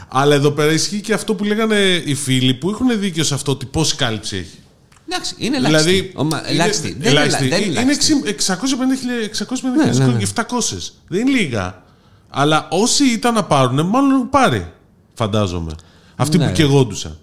[0.07, 3.51] Αλλά εδώ πέρα ισχύει και αυτό που λέγανε οι φίλοι που έχουν δίκιο σε αυτό
[3.51, 4.57] ότι πόση κάλυψη έχει.
[5.09, 5.89] Εντάξει, είναι ελάχιστη.
[5.89, 6.11] Δηλαδή.
[6.15, 6.88] Ομα- είναι- ελάχιστη.
[6.88, 7.45] Δεν είναι ελάχιστη.
[7.45, 8.13] ελα- δεν είναι Είναι ελάχιστη.
[8.25, 10.17] 650.000 Ναι, ναι, ναι.
[10.19, 10.93] και 700.
[11.07, 11.83] Δεν είναι λίγα.
[12.29, 14.67] Αλλά όσοι ήταν να πάρουν, μάλλον έχουν πάρει.
[15.17, 15.71] Φαντάζομαι.
[16.15, 16.45] Αυτοί Ναι.
[16.47, 17.17] που καιγόντουσαν.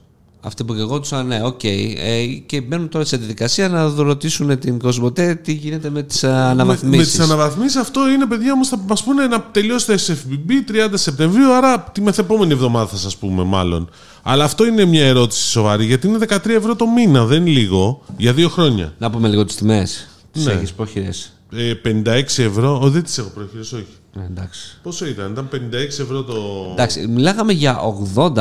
[0.44, 1.64] Αυτοί που καιγόντουσαν, ναι, οκ.
[1.64, 6.28] Ε, και μπαίνουν τώρα σε διαδικασία να ρωτήσουν την Κοσμοτέ τι γίνεται με τις Με,
[6.28, 7.04] με αναβαθμίσει.
[7.10, 11.52] τις αναβαθμίσεις αυτό είναι παιδιά όμως θα μας πούνε να τελειώσει το SFBB 30 Σεπτεμβρίου.
[11.52, 13.90] Άρα τη μεθεπόμενη εβδομάδα θα σας πούμε μάλλον.
[14.22, 17.24] Αλλά αυτό είναι μια ερώτηση σοβαρή γιατί είναι 13 ευρώ το μήνα.
[17.24, 18.02] Δεν είναι λίγο.
[18.16, 18.92] Για δύο χρόνια.
[18.98, 20.08] Να πούμε λίγο τις τιμές.
[20.32, 20.52] Τις Ναι.
[20.52, 21.08] έχεις πρόχειρε.
[21.52, 22.80] Ε, 56 ευρώ.
[22.82, 23.86] Ο, δεν τις έχω προχειρήσει, όχι.
[24.20, 24.78] Εντάξει.
[24.82, 26.34] Πόσο ήταν, ήταν 56 ευρώ το.
[26.72, 27.06] εντάξει.
[27.06, 27.78] Μιλάγαμε για
[28.14, 28.34] 80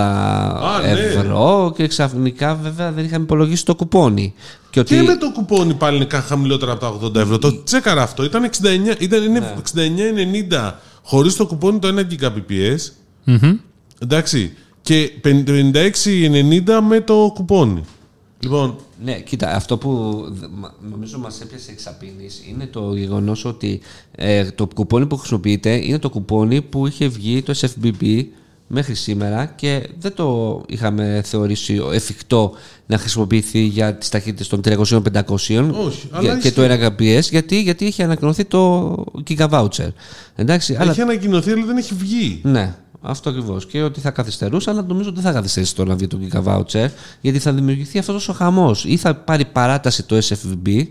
[0.81, 0.89] ναι.
[0.89, 4.33] ευρώ και ξαφνικά βέβαια δεν είχαμε υπολογίσει το κουπόνι.
[4.69, 4.95] Και ότι.
[4.95, 8.23] Και με το κουπόνι πάλι είναι καν χαμηλότερα από τα 80 ευρώ; Το τσέκαρα αυτό.
[8.23, 9.55] Ήταν 69, ήταν, είναι Ναι.
[10.51, 10.71] 69,90
[11.03, 12.77] χωρίς το κουπόνι το 1 Gbps.
[13.23, 13.57] Μμμ.
[13.99, 14.53] Εντάξει.
[14.81, 17.83] Και 56,90 με το κουπόνι.
[18.39, 23.79] Λοιπόν, Ναι, κοίτα, αυτό που δ- μα- νομίζω μας έπιασε εξαπίνης είναι το γεγονός ότι
[24.15, 28.25] ε, το κουπόνι που χρησιμοποιείται είναι το κουπόνι που είχε βγει το SFBB
[28.67, 32.53] μέχρι σήμερα και δεν το είχαμε θεωρήσει εφικτό
[32.85, 34.75] να χρησιμοποιηθεί για τις ταχύτητες των 300-500
[35.85, 36.51] Όχι, αλλά για- και ισχύει.
[36.51, 38.93] το 1 Gbps γιατί, γιατί είχε ανακοινωθεί το
[39.29, 39.87] Giga Voucher.
[40.35, 42.39] Εντάξει, αλλά έχει ανακοινωθεί, αλλά δεν έχει βγει.
[42.43, 43.65] ναι, αυτό ακριβώς.
[43.65, 46.43] Και ότι θα καθυστερούσε, αλλά νομίζω ότι δεν θα καθυστερήσει το να βγει το Giga
[46.43, 46.87] Voucher,
[47.21, 48.85] γιατί θα δημιουργηθεί αυτός ο χαμός.
[48.85, 50.87] Ή θα πάρει παράταση το SFB.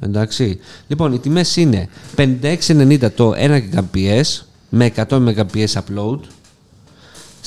[0.00, 0.58] Εντάξει.
[0.86, 6.18] Λοιπόν, οι τιμές είναι 56,90 το 1 Gbps με 100 Mbps upload,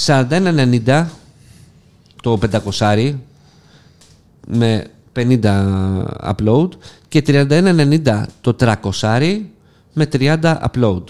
[0.05, 1.05] 41,90
[2.21, 2.39] το
[2.79, 3.13] 500
[4.47, 6.69] με 50 upload
[7.07, 9.39] και 31,90 το 300
[9.93, 11.03] με 30 upload.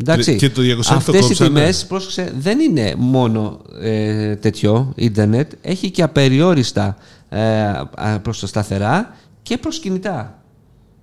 [0.00, 0.36] Εντάξει.
[0.36, 1.48] Και το 200 το Αυτές οι κόψανε.
[1.48, 6.96] τιμές, πρόσεξε, δεν είναι μόνο ε, τέτοιο ίντερνετ, έχει και απεριόριστα
[7.28, 7.40] ε,
[7.94, 10.42] α, προς τα σταθερά και προς κινητά.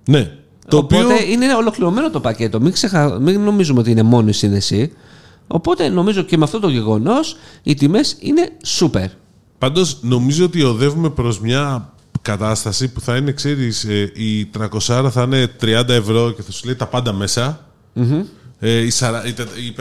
[0.08, 0.30] Ναι.
[0.68, 1.16] Το Οπότε οποίο.
[1.32, 2.60] είναι ολοκληρωμένο το πακέτο.
[2.60, 3.18] Μην, ξεχα...
[3.20, 4.92] Μην νομίζουμε ότι είναι μόνο η σύνδεση.
[5.46, 9.06] Οπότε νομίζω και με αυτό το γεγονός οι τιμές είναι super.
[9.58, 11.92] Πάντως νομίζω ότι οδεύουμε προς μια
[12.22, 13.82] κατάσταση που θα είναι, ξέρεις,
[14.14, 17.66] η 300 θα είναι 30 ευρώ και θα σου λέει τα πάντα μέσα.
[17.94, 18.02] ε,
[18.70, 19.74] η, σαρα- η τε- η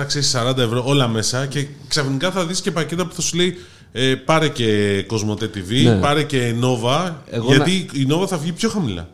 [0.00, 3.36] 500 ξέρεις 40 ευρώ, όλα μέσα και ξαφνικά θα δεις και πακέτα που θα σου
[3.36, 3.56] λέει
[3.92, 5.94] ε, πάρε και Cosmote TV, Ναι.
[5.94, 9.08] πάρε και Nova, Εγώ γιατί η Nova θα βγει πιο χαμηλά.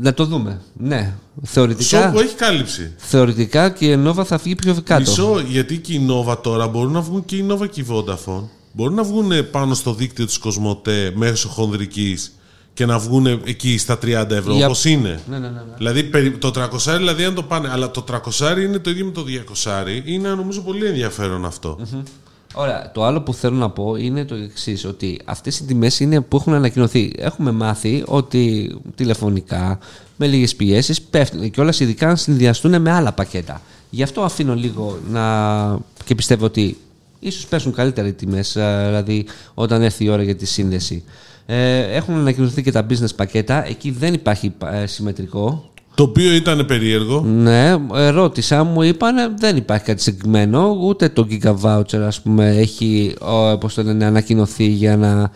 [0.00, 0.60] Να το δούμε.
[0.76, 1.12] Ναι.
[1.36, 2.92] Σο Θεωρητικά, που έχει κάλυψη.
[2.96, 5.00] θεωρητικά και η Nova θα φύγει πιο κάτω.
[5.00, 8.48] Μισό, γιατί και η Nova τώρα μπορούν να βγουν και η Nova και η Vodafone.
[8.72, 12.34] Μπορούν να βγουν πάνω στο δίκτυο της Cosmote μέσω χονδρικής
[12.74, 15.20] και να βγουν εκεί στα 30 ευρώ, Για- όπως είναι.
[15.28, 15.52] Ναι, ναι, ναι.
[15.52, 15.62] ναι.
[15.76, 19.10] Δηλαδή περι- το 300 δηλαδή αν το πάνε, αλλά το 300 είναι το ίδιο με
[19.12, 21.78] το 200 είναι νομίζω πολύ ενδιαφέρον αυτό.
[22.56, 22.90] Ωραία.
[22.94, 26.36] Το άλλο που θέλω να πω είναι το εξής: Ότι αυτές οι τιμές είναι που
[26.36, 27.12] έχουν ανακοινωθεί.
[27.16, 29.78] Έχουμε μάθει ότι τηλεφωνικά
[30.16, 33.60] με λίγες πιέσεις πέφτουν και όλα ειδικά αν συνδυαστούν με άλλα πακέτα.
[33.90, 35.78] Γι' αυτό αφήνω λίγο να.
[36.04, 36.76] και πιστεύω ότι
[37.20, 38.52] ίσως πέσουν καλύτερα οι τιμές,
[38.86, 41.04] δηλαδή όταν έρθει η ώρα για τη σύνδεση.
[41.46, 43.66] Ε, έχουν ανακοινωθεί και τα business πακέτα.
[43.66, 45.70] Εκεί δεν υπάρχει ε, συμμετρικό.
[45.94, 47.20] Το οποίο ήταν περίεργο.
[47.20, 52.48] Ναι, ε, ρώτησα, μου είπαν δεν υπάρχει κάτι συγκεκριμένο, ούτε το Giga Voucher ας πούμε
[52.48, 55.30] έχει ο, πώς το λένε, ανακοινωθεί για να...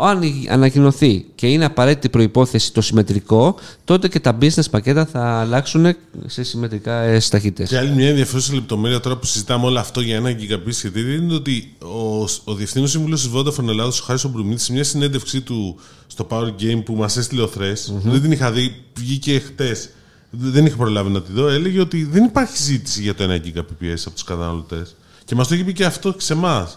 [0.00, 5.96] Αν ανακοινωθεί και είναι απαραίτητη προϋπόθεση το συμμετρικό, τότε και τα business πακέτα θα αλλάξουν
[6.26, 7.68] σε συμμετρικά ε, ταχύτητες.
[7.68, 11.34] Και άλλη μια ενδιαφέρουσα λεπτομέρεια τώρα που συζητάμε όλο αυτό για ένα γιγαμπή σχετική είναι
[11.34, 15.78] ότι ο, ο Διευθύνων Σύμβουλος της Vodafone Ελλάδα, ο Χάρης Μπρουμίτη, σε μια συνέντευξή του
[16.06, 19.88] στο Power Game που μας έστειλε ο θρες δεν την είχα δει, βγήκε χτες.
[20.30, 21.48] Δεν είχα προλάβει να τη δω.
[21.48, 24.94] Έλεγε ότι δεν υπάρχει ζήτηση για το 1 Gbps από τους καταναλωτές.
[25.24, 26.70] Και μας το έχει πει και αυτό σε εμά.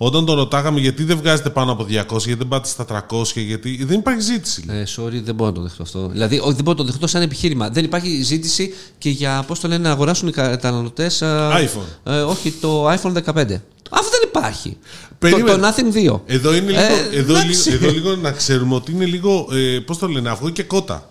[0.00, 3.84] Όταν τον ρωτάγαμε γιατί δεν βγάζετε πάνω από 200, γιατί δεν πάτε στα 300, γιατί
[3.84, 4.64] δεν υπάρχει ζήτηση.
[4.66, 4.80] λέει.
[4.80, 6.08] Ε, sorry, δεν μπορώ να το δεχτώ αυτό.
[6.08, 7.68] Δηλαδή, όχι, δεν μπορώ να το δεχτώ σαν επιχείρημα.
[7.70, 11.22] Δεν υπάρχει ζήτηση και για πώς το λένε να αγοράσουν οι καταναλωτές.
[11.52, 12.12] iPhone.
[12.12, 13.60] Ε, όχι, το iPhone 15.
[13.90, 14.76] Αυτό δεν υπάρχει.
[15.08, 15.58] Το, Περίμενε.
[15.58, 16.20] το Nothing 2.
[16.26, 17.70] Εδώ, είναι λίγο, Ε, εδώ, εντάξει.
[17.70, 21.10] λίγο, εδώ λίγο να ξέρουμε ότι είναι λίγο, ε, πώς το λένε, αυγό και κότα.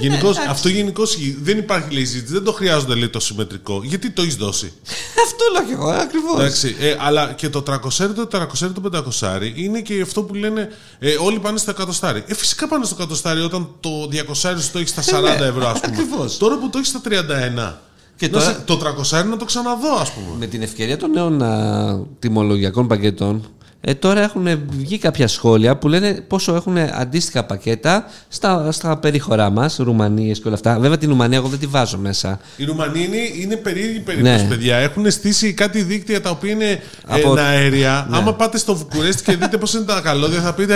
[0.00, 0.50] Γενικώς, εντάξει.
[0.50, 3.80] αυτό γενικώς δεν υπάρχει λέει ζήτηση, δεν το χρειάζονται λέει το συμμετρικό.
[3.84, 4.72] Γιατί το έχεις δώσει;
[5.26, 6.38] Αυτό λέω και εγώ, ακριβώς.
[6.38, 7.78] Εντάξει, ε, αλλά και το 300,
[8.14, 10.68] το 400, το 500 είναι και αυτό που λένε
[10.98, 12.24] ε, όλοι πάνε στο εκατοστάρι.
[12.26, 15.68] Ε, φυσικά πάνε στο εκατοστάρι όταν το 200 σου το έχεις στα 40 ναι, ευρώ,
[15.68, 15.96] ας πούμε.
[15.96, 16.36] ακριβώς.
[16.36, 17.72] Τώρα που το έχεις στα 31.
[18.16, 20.26] Και να τώρα- σε- το 300 να το ξαναδώ, ας πούμε.
[20.38, 23.48] Με την ευκαιρία των νέων α, τιμολογιακών πακέτων,
[23.84, 29.50] ε, τώρα έχουν βγει κάποια σχόλια που λένε πόσο έχουν αντίστοιχα πακέτα στα, στα περίχωρά
[29.50, 30.78] μας, Ρουμανίες και όλα αυτά.
[30.78, 32.40] Βέβαια την Ρουμανία εγώ δεν τη βάζω μέσα.
[32.56, 34.48] Η Ρουμανία είναι, είναι περίεργη περίπτωση, Ναι.
[34.48, 34.76] παιδιά.
[34.76, 38.06] Έχουν στήσει κάτι δίκτυα τα οποία είναι Από- ε, αέρια.
[38.10, 38.16] Ναι.
[38.16, 40.74] Άμα πάτε στο Βουκουρέστι και δείτε πώς είναι τα καλώδια, θα πείτε.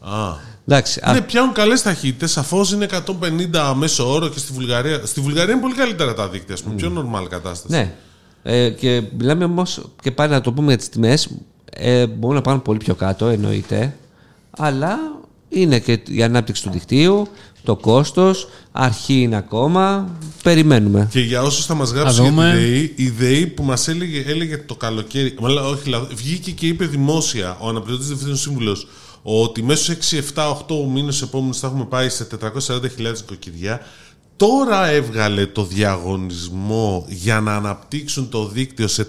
[0.00, 2.30] Α, Εντάξει, α, ναι, πιάνουν καλές ταχύτητες.
[2.30, 5.00] Σαφώς είναι 150 μέσο όρο και στη Βουλγαρία.
[5.04, 6.74] Στη Βουλγαρία είναι πολύ καλύτερα τα δίκτυα, ας πούμε.
[6.74, 7.74] Πιο normal κατάσταση.
[7.74, 7.92] ναι.
[8.42, 11.28] Ε, και μιλάμε όμως και πάλι να το πούμε για τις τιμές.
[11.70, 13.96] Ε, μπορούν να πάνε πολύ πιο κάτω, εννοείται.
[14.50, 14.98] Αλλά
[15.48, 17.28] είναι και η ανάπτυξη του δικτύου,
[17.64, 20.08] το κόστος, αρχή είναι ακόμα.
[20.42, 21.08] Περιμένουμε.
[21.10, 22.52] Και για όσους θα μας γράψουν Θα για δούμε.
[22.52, 25.34] τη ΔΕΗ, η ΔΕΗ που μας έλεγε, έλεγε το καλοκαίρι.
[25.40, 28.86] Μάλλον όχι, λάθος, βγήκε και είπε δημόσια ο αναπληρωτής διευθύνων σύμβουλος
[29.22, 33.80] ότι μέσα στου 6, 7, 8 μήνες επόμενου θα έχουμε πάει σε 440.000 νοικοκυριά.
[34.36, 39.08] Τώρα έβγαλε το διαγωνισμό για να αναπτύξουν το δίκτυο σε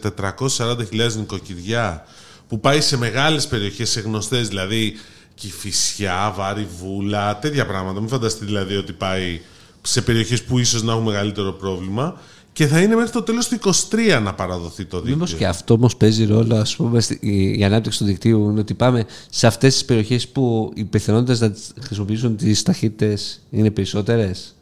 [0.57, 0.78] 440.000
[1.18, 2.05] νοικοκυριά
[2.50, 4.93] που πάει σε μεγάλες περιοχές, σε γνωστές δηλαδή
[5.36, 8.00] Κηφισιά, Βάρη, Βούλα, τέτοια πράγματα.
[8.00, 9.39] Μην φανταστείτε δηλαδή ότι πάει
[9.82, 12.22] σε περιοχές που ίσως να έχουν μεγαλύτερο πρόβλημα
[12.54, 15.14] και θα είναι μέχρι το τέλος του 23 να παραδοθεί το δίκτυο.
[15.16, 18.60] Μήπως και αυτό όμως παίζει ρόλο, ας πούμε, στη- η, η ανάπτυξη του δικτύου, είναι
[18.60, 23.72] ότι πάμε σε αυτές τις περιοχές που οι πιθανότητες να τις χρησιμοποιήσουν τις ταχύτητες είναι
[23.72, 24.56] περισσότερες;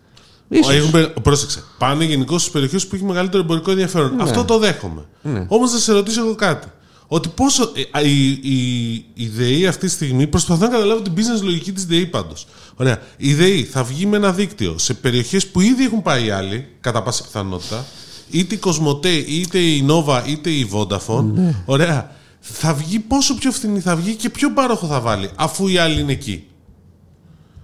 [0.65, 1.63] Ω, έχουν πε- πρόσεξε.
[1.77, 4.19] Πάνε γενικώς στις περιοχές που έχει μεγαλύτερο εμπορικό ενδιαφέρον.
[4.21, 5.05] Αυτό το δέχομαι.
[5.21, 5.45] Ναι.
[5.47, 6.67] Όμως να σε ρωτήσω εγώ κάτι.
[7.07, 7.71] Ότι πόσο.
[7.75, 11.71] ε, α, η, η, η ΔΕΗ αυτή τη στιγμή προσπαθώ να καταλάβω την business λογική
[11.71, 12.47] της ΔΕΗ πάντως.
[12.75, 13.01] Ωραία.
[13.17, 16.67] Η ΔΕΗ θα βγει με ένα δίκτυο σε περιοχές που ήδη έχουν πάει οι άλλοι,
[16.81, 17.85] κατά πάσα πιθανότητα,
[18.31, 21.23] είτε η Κοσμοτέ, είτε η Nova, είτε η Vodafone.
[21.33, 21.55] Ναι.
[21.65, 22.15] Ωραία.
[22.39, 25.99] Θα βγει πόσο πιο φθηνή θα βγει και ποιο πάροχο θα βάλει, αφού οι άλλοι
[26.01, 26.43] είναι εκεί.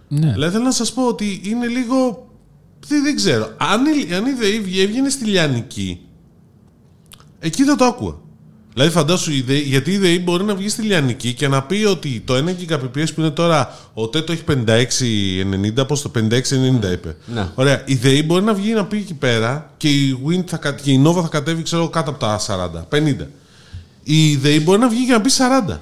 [0.08, 0.32] Ναι.
[0.32, 2.28] Δηλαδή θέλω να σας πω ότι είναι λίγο.
[2.88, 3.54] Δεν, δεν ξέρω.
[3.58, 6.00] Αν η, αν η ΔΕΗ βγει- έβγαινε στη Λιανική,
[7.40, 8.16] εκεί θα το άκουγα.
[8.74, 11.84] Δηλαδή φαντάσου, η ΔΕΗ, γιατί η ΔΕΗ μπορεί να βγει στη Λιανική και να πει
[11.84, 12.40] ότι το 1
[12.74, 14.44] Gbps που είναι τώρα, ο ΤΕΤΟ έχει
[15.80, 16.20] 56-90, πώς το 56-90
[16.92, 17.16] είπε.
[17.26, 17.50] Ναι.
[17.56, 17.82] Ωραία.
[17.86, 20.92] Η ΔΕΗ μπορεί να βγει να πει εκεί πέρα και η, Wind θα, κα- και
[20.92, 23.16] η Nova θα κατέβει ξέρω, κάτω από τα 40, 50.
[24.04, 25.30] Η ΔΕΗ μπορεί να βγει και να πει
[25.70, 25.78] 40.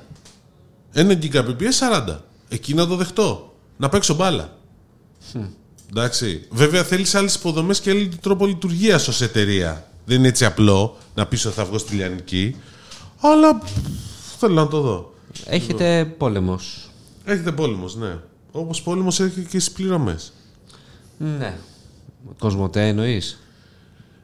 [0.94, 2.18] Ένα Gbps 40.
[2.50, 3.54] Εκεί να το δεχτώ.
[3.78, 4.58] Να παίξω μπάλα.
[5.90, 6.46] Εντάξει.
[6.50, 9.86] Βέβαια θέλεις άλλες υποδομές και άλλο τρόπο λειτουργίας ως εταιρεία.
[10.06, 12.56] Δεν είναι έτσι απλό να πεις ότι θα βγω στη Λιανική.
[13.22, 13.70] Αλλά πφ,
[14.40, 15.14] θέλω να το δω.
[15.46, 16.90] Έχετε πόλεμος.
[17.26, 18.18] Έχετε πόλεμος, ναι.
[18.52, 20.34] Όπως πόλεμος έχει και στις πληρωμές.
[21.18, 21.58] Ναι.
[22.40, 23.40] Κοσμοτέ εννοείς;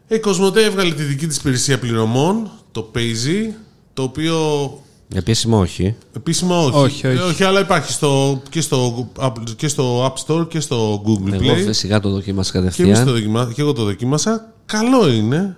[0.08, 3.54] Η Κοσμοτέ έβγαλε τη δική της υπηρεσία πληρωμών, το Paisy,
[3.94, 4.38] το οποίο
[5.14, 5.96] Επίσημα όχι.
[6.16, 6.76] επίσημα όχι.
[6.78, 7.18] Όχι, όχι.
[7.18, 11.32] Ε, όχι αλλά υπάρχει στο, και, στο, Apple- και στο App Store και στο Google
[11.34, 11.66] Εγώ Play.
[11.66, 13.06] φυσικά το δοκίμασα Και, εμείς κατευθείαν.
[13.06, 13.52] το δοκιμα...
[13.54, 14.54] και εγώ το δοκίμασα.
[14.66, 15.58] Καλό είναι.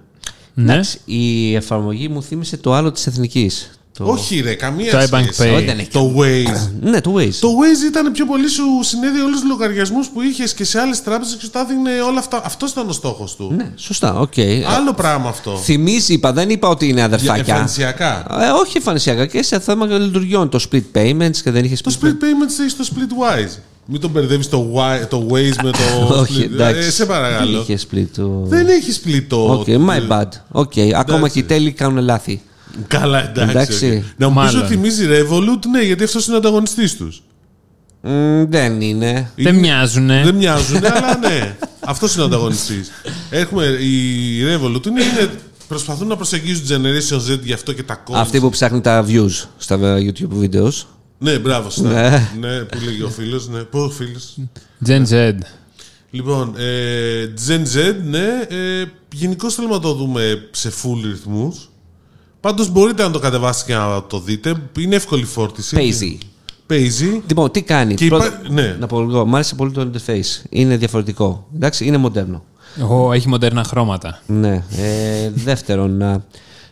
[0.63, 0.73] Ναι.
[0.73, 3.69] Εντάξει, η εφαρμογή μου θύμισε το άλλο της εθνικής.
[3.97, 4.05] Το...
[4.05, 5.49] Όχι ρε, καμία Το iBank σχέση.
[5.51, 5.55] Pay.
[5.55, 5.89] Όχι, δεν έχει.
[5.89, 6.69] Το Waze.
[6.81, 7.33] Ναι, το Waze.
[7.39, 11.03] Το Waze ήταν πιο πολύ σου συνέδεε όλους τους λογαριασμούς που είχες και σε άλλες
[11.03, 12.41] τράπεζες και σου τα έδινε όλα αυτά.
[12.45, 13.53] Αυτός ήταν ο στόχος του.
[13.55, 14.33] Ναι, σωστά, οκ.
[14.77, 15.57] Άλλο πράγμα αυτό.
[15.57, 17.53] Θυμίζει, είπα, δεν είπα ότι είναι Για αδερφάκια.
[17.53, 18.25] εμφανισιακά.
[18.41, 20.49] Ε, όχι εμφανισιακά και σε θέμα λειτουργιών.
[20.49, 23.57] Το split payments και δεν είχες Το split payments έχεις το Splitwise.
[23.91, 26.13] Μην τον μπερδεύεις το, Wi- το Waze με το.
[26.21, 26.53] Όχι, split.
[26.53, 26.87] εντάξει.
[26.87, 27.51] Ε, σε παρακαλώ.
[27.51, 28.43] Δεν είχε split το.
[28.47, 29.51] Δεν έχει split το.
[29.51, 30.27] Οκ, my bad.
[30.51, 32.41] Οκ, ακόμα και οι τέλειοι κάνουν λάθη.
[32.87, 33.49] Καλά, εντάξει.
[33.49, 33.85] Εντάξει.
[33.85, 34.03] οκ.
[34.17, 34.61] Να μου πεις Μάλλον.
[34.65, 37.21] ότι θυμίζει Revolut, ναι, γιατί αυτός είναι ο ανταγωνιστής τους.
[38.01, 39.31] Μ, δεν είναι.
[39.35, 40.21] Δεν μοιάζουνε.
[40.25, 41.55] Δεν μοιάζουν, αλλά ναι.
[41.79, 42.91] Αυτός είναι ο ανταγωνιστής.
[43.29, 45.29] Έχουμε η Revolut είναι, είναι-
[45.67, 48.13] προσπαθούν να προσεγγίζουν Generation Z γι' αυτό και τα coins.
[48.15, 50.71] Αυτή που ψάχνει τα views στα YouTube videos.
[51.19, 51.69] Ναι, μπράβο.
[51.69, 51.91] σωστά.
[51.91, 52.29] Ναι.
[52.39, 53.47] ναι, που λέγει ο φίλος.
[53.47, 54.37] Ναι, πού ο φίλος;
[54.85, 55.33] Gen Z.
[56.11, 58.27] Λοιπόν, ε, Gen Z, ναι.
[58.49, 61.69] Ε, Γενικώ θέλουμε να το δούμε σε full ρυθμούς.
[62.39, 64.53] Πάντως μπορείτε να το κατεβάσετε και να το δείτε.
[64.79, 65.75] Είναι εύκολη φόρτιση.
[65.79, 66.17] Paisy.
[66.73, 67.21] Paisy.
[67.27, 67.93] Λοιπόν, τι κάνει.
[67.95, 68.75] Και Πρώτα- υπά- ναι.
[68.79, 69.25] Να πω λίγο.
[69.25, 70.45] Μ' άρεσε πολύ το interface.
[70.49, 71.47] Είναι διαφορετικό.
[71.55, 72.43] Εντάξει, είναι μοντέρνο.
[72.89, 74.21] Ω, έχει μοντέρνα χρώματα.
[74.25, 74.63] Ναι.
[74.77, 76.23] Ε, δεύτερον, να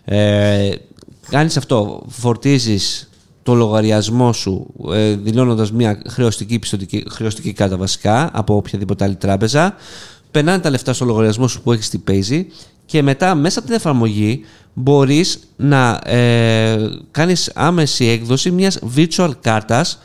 [0.06, 0.72] ε,
[1.30, 2.04] κάνεις αυτό.
[2.10, 3.10] Φορτίζεις
[3.48, 9.76] το λογαριασμό σου ε, δηλώνοντας μια χρεωστική, πιστωτική, χρεωστική κάρτα βασικά από οποιαδήποτε άλλη τράπεζα.
[10.32, 12.46] Περνάνε τα λεφτά στο λογαριασμό σου που έχεις στην Paisy
[12.86, 20.00] και μετά μέσα από την εφαρμογή μπορείς να ε, κάνεις άμεση έκδοση μιας virtual κάρτας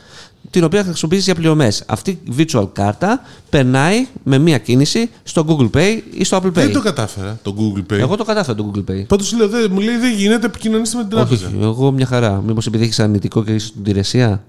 [0.49, 1.83] την οποία θα χρησιμοποιήσεις για πληρωμές.
[1.87, 6.51] Αυτή η virtual κάρτα περνάει με μία κίνηση στο Google Pay ή στο Apple Pay.
[6.51, 7.97] Δεν το κατάφερα το Google Pay.
[7.97, 9.05] Εγώ το κατάφερα το Google Pay.
[9.07, 11.47] Πάντως λέω, δεν- μου λέει δεν γίνεται, επικοινωνήστε με την Όχι, τράπεζα.
[11.47, 12.41] όχι, εγώ μια χαρά.
[12.47, 14.43] Μήπως επειδή έχεις αρνητικό και είσαι στην υπηρεσία.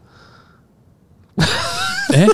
[2.11, 2.24] ε,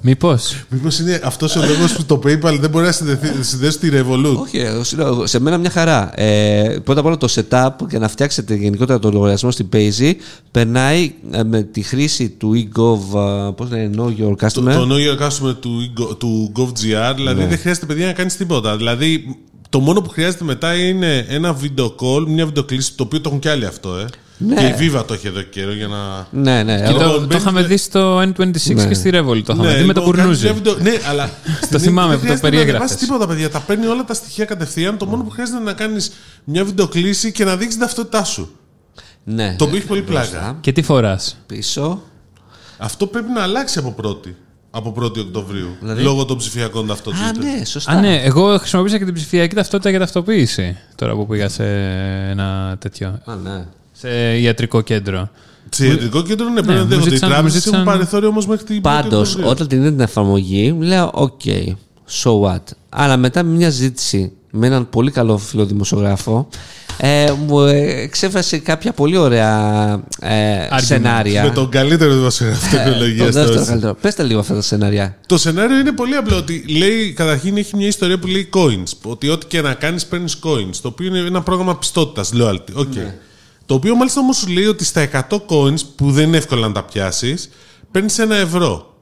[0.00, 3.88] μήπως; Μήπως είναι αυτός ο λόγος που το PayPal δεν μπορεί να συνδεθεί- συνδέσει τη
[3.92, 6.20] Revolut; Όχι, εγώ σου λέω, σε μένα μια χαρά.
[6.20, 10.12] Ε, πρώτα απ' όλα το setup για να φτιάξετε γενικότερα το λογαριασμό στην Paisy
[10.50, 13.18] περνάει ε, με τη χρήση του eGov,
[13.48, 14.72] ε, πώς λένε, Know Your Το, Customer.
[14.72, 17.46] το know your customer του, Go- του GovGR, δηλαδή Ναι.
[17.46, 18.76] δεν χρειάζεται παιδιά να κάνεις τίποτα.
[18.76, 19.36] Δηλαδή
[19.70, 23.40] το μόνο που χρειάζεται μετά είναι ένα video call, μια βιντεοκλήση, το οποίο το έχουν
[23.40, 24.04] κι άλλοι αυτό, ε.
[24.38, 24.54] Ναι.
[24.54, 26.26] Και η Viva το έχει εδώ και καιρό για να.
[26.30, 26.76] Ναι, ναι.
[26.76, 28.86] Και εγώ- το, το μπαίνετε- είχαμε δει στο N26 Ναι.
[28.86, 29.42] και στη Revolut.
[29.44, 30.44] Το είχαμε δει με το λοιπόν, κάνεις κουρνούζι.
[30.44, 31.30] μια βίντεο- Ναι, αλλά.
[31.66, 32.80] στην- θυμάμαι δεν που το χρειάζεται να περιέγραφες.
[32.80, 33.50] ανεβάσεις τίποτα, παιδιά.
[33.50, 34.98] Τα παίρνει όλα τα στοιχεία κατευθείαν.
[34.98, 36.10] Το μόνο που χρειάζεται είναι να κάνεις
[36.44, 38.50] μια βιντεοκλήση και να δείξεις την ταυτότητά σου.
[39.24, 39.54] ναι.
[39.58, 40.56] Το οποίο έχει πολύ Μπροστά, πλάκα.
[40.60, 42.02] Και τι φοράς; Πίσω.
[42.78, 44.34] Αυτό πρέπει να αλλάξει από 1η.
[44.70, 45.68] Από 1η Οκτωβρίου.
[45.80, 47.26] Δηλαδή; Λόγω των ψηφιακών ταυτοτήτων.
[47.28, 47.92] Α, ναι, σωστά.
[47.92, 50.76] Α, ναι, εγώ χρησιμοποίησα και την ψηφιακή ταυτότητα για ταυτοποίηση.
[50.94, 51.64] Τώρα που πήγα σε
[52.30, 53.08] ένα τέτοιο.
[53.24, 53.64] Α, ναι.
[54.00, 55.30] Σε ιατρικό κέντρο.
[55.70, 57.06] Σε ιατρικό κέντρο ναι, πρέπει Ναι, να μου δέχονται.
[57.06, 59.48] Οι ζήτησαν- μου τράπεζες ζήτησαν- έχουν περιθώριο όμως μέχρι την 1η Πάντως, Οκτωβρίου.
[59.50, 61.40] όταν την είδα την εφαρμογή, μου λέω: Οκ,
[62.22, 62.62] so what.
[62.88, 66.48] Αλλά μετά με μια συζήτηση με έναν πολύ καλό φίλο δημοσιογράφο,
[67.00, 69.90] ε, μου ε, εξέφρασε κάποια πολύ ωραία
[70.20, 71.42] ε, σενάρια.
[71.42, 73.94] Με τον καλύτερο δημοσιογράφο τεχνολογίας το δεύτερο καλύτερο.
[74.00, 75.16] Πες τα λίγο αυτά τα σενάρια.
[75.26, 76.36] Το σενάριο είναι πολύ απλό.
[76.36, 78.92] Ότι λέει, καταρχήν έχει μια ιστορία που λέει coins.
[79.02, 80.76] Ότι ό,τι και να κάνεις παίρνεις coins.
[80.82, 82.80] Το οποίο είναι ένα πρόγραμμα πιστότητας, loyalty.
[82.80, 82.86] Okay.
[82.94, 83.14] Ναι.
[83.68, 86.72] Το οποίο μάλιστα όμως σου λέει ότι στα 100 coins που δεν είναι εύκολο να
[86.72, 87.50] τα πιάσεις,
[87.90, 88.94] παίρνεις ένα ευρώ.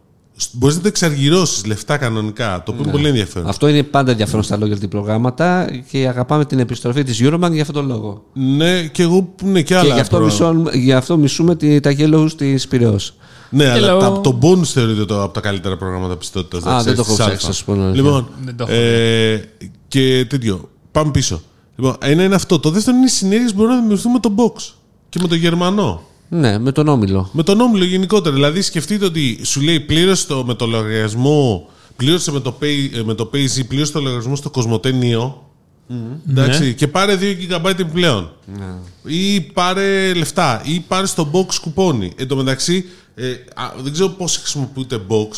[0.53, 2.63] Μπορείς να το εξαργυρώσεις λεφτά κανονικά.
[2.65, 3.43] Το οποίο είναι πολύ ενδιαφέρον.
[3.43, 3.51] Ναι.
[3.51, 7.75] Αυτό είναι πάντα ενδιαφέρον στα loyalty προγράμματα και αγαπάμε την επιστροφή της Eurobank για αυτόν
[7.75, 8.25] τον λόγο.
[8.33, 9.89] Ναι, και εγώ που είναι και άλλα.
[9.89, 10.61] και γι' αυτό, πρόγραμμα.
[10.61, 13.15] μισώ, γι αυτό μισούμε τη, τα yellows της Πυραιός.
[13.51, 14.01] Ναι, αλλά Hello.
[14.01, 16.65] τα, το bonus θεωρείται το, από τα καλύτερα προγράμματα πιστότητας.
[16.65, 18.03] Α, δεν το έχω ψάξει, να σου πω την αλήθεια.
[18.03, 19.45] Λοιπόν, Δεν το έχω ε,
[19.89, 20.69] και τέτοιο.
[20.91, 21.43] Πάμε πίσω.
[21.77, 22.59] Λοιπόν, ένα είναι αυτό.
[22.59, 24.73] Το δεύτερο είναι οι συνέργειες που μπορούν να δημιουργηθούν με τον Box
[25.09, 26.03] και με τον Γερμανό.
[26.29, 27.29] Ναι, με τον Όμιλο.
[27.33, 28.35] Με τον Όμιλο γενικότερα.
[28.35, 33.03] Δηλαδή, σκεφτείτε ότι σου λέει πλήρωσε το, με το λογαριασμό, πλήρωσε με το, pay, ε,
[33.03, 35.33] με το PayZ, πλήρωσε το λογαριασμό στο Cosmote Neo.
[36.31, 36.71] Εντάξει, Ναι.
[36.71, 38.31] και πάρε 2 GB επιπλέον.
[39.05, 40.63] Ή πάρε λεφτά.
[40.65, 42.13] Ή πάρε στο box κουπόνι.
[42.17, 45.29] Εν τω μεταξύ, ε, α, δεν ξέρω πώς χρησιμοποιείται box.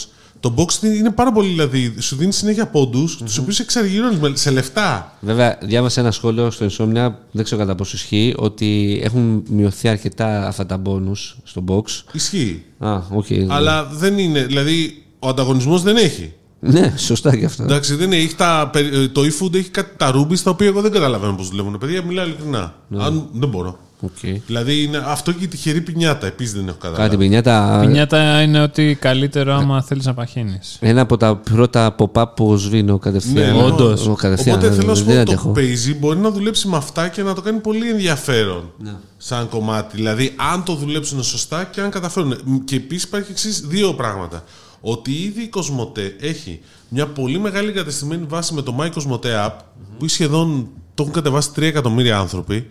[0.41, 3.25] Το box είναι- είναι πάρα πολύ, δηλαδή, σου δίνει συνέχεια πόντους, mm-hmm.
[3.25, 5.17] τους οποίους εξαργυρώνεις σε λεφτά.
[5.21, 10.47] Βέβαια, διάβασα ένα σχόλιο στο Insomnia, δεν ξέρω κατά πόσο ισχύει, ότι έχουν μειωθεί αρκετά
[10.47, 11.83] αυτά τα bonus στο box.
[12.13, 12.63] Ισχύει.
[12.79, 13.27] Α, οκ.
[13.49, 16.33] Αλλά δεν είναι, δηλαδή, ο ανταγωνισμός δεν έχει.
[16.61, 17.63] Ναι, σωστά και αυτό.
[17.63, 20.67] Εντάξει, δεν έχει, έχει τα, περι- ε, το eFood έχει κάτι τα rubies τα οποία
[20.67, 21.79] εγώ δεν καταλαβαίνω πώς δουλεύουν.
[21.79, 22.75] Παιδιά, μιλάω ειλικρινά.
[22.99, 23.79] Αν, δεν μπορώ.
[24.03, 24.37] Okay.
[24.47, 26.27] Δηλαδή είναι αυτό και η τυχερή πινιάτα.
[26.27, 27.03] Επίσης δεν έχω καταλάβει.
[27.09, 27.79] Κάτι πινιάτα.
[27.81, 30.77] Πινιάτα είναι ότι καλύτερο άμα θέλεις να παχύνεις.
[30.81, 33.57] Ένα από τα πρώτα pop-up που σβήνω κατευθείαν.
[33.57, 34.07] Ναι, όντως.
[34.07, 34.59] Ο, κατευθείαν.
[34.59, 35.53] Οπότε θέλω να σου δεν πω ότι αντέχω.
[35.53, 38.95] το Paisy μπορεί να δουλέψει με αυτά και να το κάνει πολύ ενδιαφέρον Ναι.
[39.17, 39.97] σαν κομμάτι.
[39.97, 42.37] Δηλαδή, αν το δουλέψουν σωστά και αν καταφέρουν.
[42.65, 44.45] Και επίσης υπάρχει εξής δύο πράγματα.
[44.81, 49.53] Ότι ήδη η Cosmote έχει μια πολύ μεγάλη εγκατεστημένη βάση με το My Cosmote App,
[49.99, 52.71] που σχεδόν το έχουν κατεβάσει 3 εκατομμύρια άνθρωποι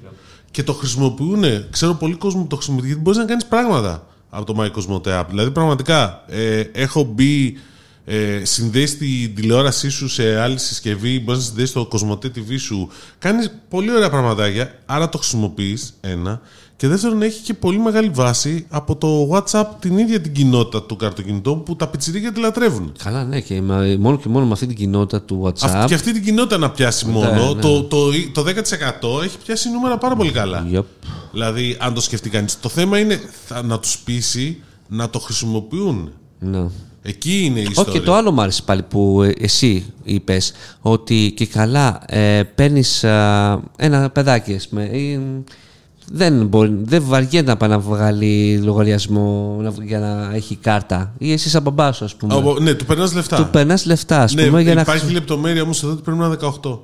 [0.52, 1.44] και το χρησιμοποιούν.
[1.70, 5.20] Ξέρω πολύ κόσμο που το χρησιμοποιεί γιατί μπορείς να κάνεις πράγματα από το My Cosmote
[5.20, 5.26] App.
[5.30, 7.58] Δηλαδή, πραγματικά ε, έχω μπει
[8.10, 12.90] ε, συνδέεις την τηλεόρασή σου σε άλλη συσκευή, μπορείς να συνδέεις το Cosmote TV σου.
[13.20, 16.42] Κάνεις πολύ ωραία πραγματάκια, άρα το χρησιμοποιείς, ένα.
[16.76, 20.96] Και δεύτερον, έχει και πολύ μεγάλη βάση από το WhatsApp την ίδια την κοινότητα του
[20.96, 22.92] καρτοκινητών που τα πιτσιρίκια τη λατρεύουν.
[23.04, 25.62] Καλά, ναι, και με- μόνο και μόνο με αυτή την κοινότητα του WhatsApp.
[25.70, 27.62] Αυτή, και αυτή την κοινότητα να πιάσει μόνο, ναι.
[27.62, 28.44] το, το, το
[29.20, 30.68] 10% έχει πιάσει νούμερα πάρα πολύ καλά.
[30.74, 30.84] Yep.
[31.32, 32.60] Δηλαδή, αν το σκεφτεί κανείς.
[32.60, 36.12] Το θέμα είναι θα, να τους πείσει να το χρησιμοποιούν.
[36.40, 36.66] Ναι.
[37.08, 37.94] Εκεί είναι η Όχι, ιστορία.
[37.94, 40.52] και το άλλο μου άρεσε πάλι που ε, εσύ είπες
[40.82, 43.04] ότι και καλά ε, παίρνεις
[43.78, 45.20] ένα παιδάκι ας πούμε, ή,
[46.12, 51.32] δεν, μπορεί, δεν βαριέται να πάει να βγάλει λογαριασμό να- για να έχει κάρτα ή
[51.32, 52.34] εσύ σαν μπαμπάς σου ας πούμε.
[52.34, 53.36] Από- ναι, του περνάς λεφτά.
[53.38, 56.18] Του περνάς λεφτά ας Ναι, πούμε για να υπάρχει χρησι- λεπτομέρεια όμως εδώ ότι πρέπει
[56.20, 56.80] να είναι 18.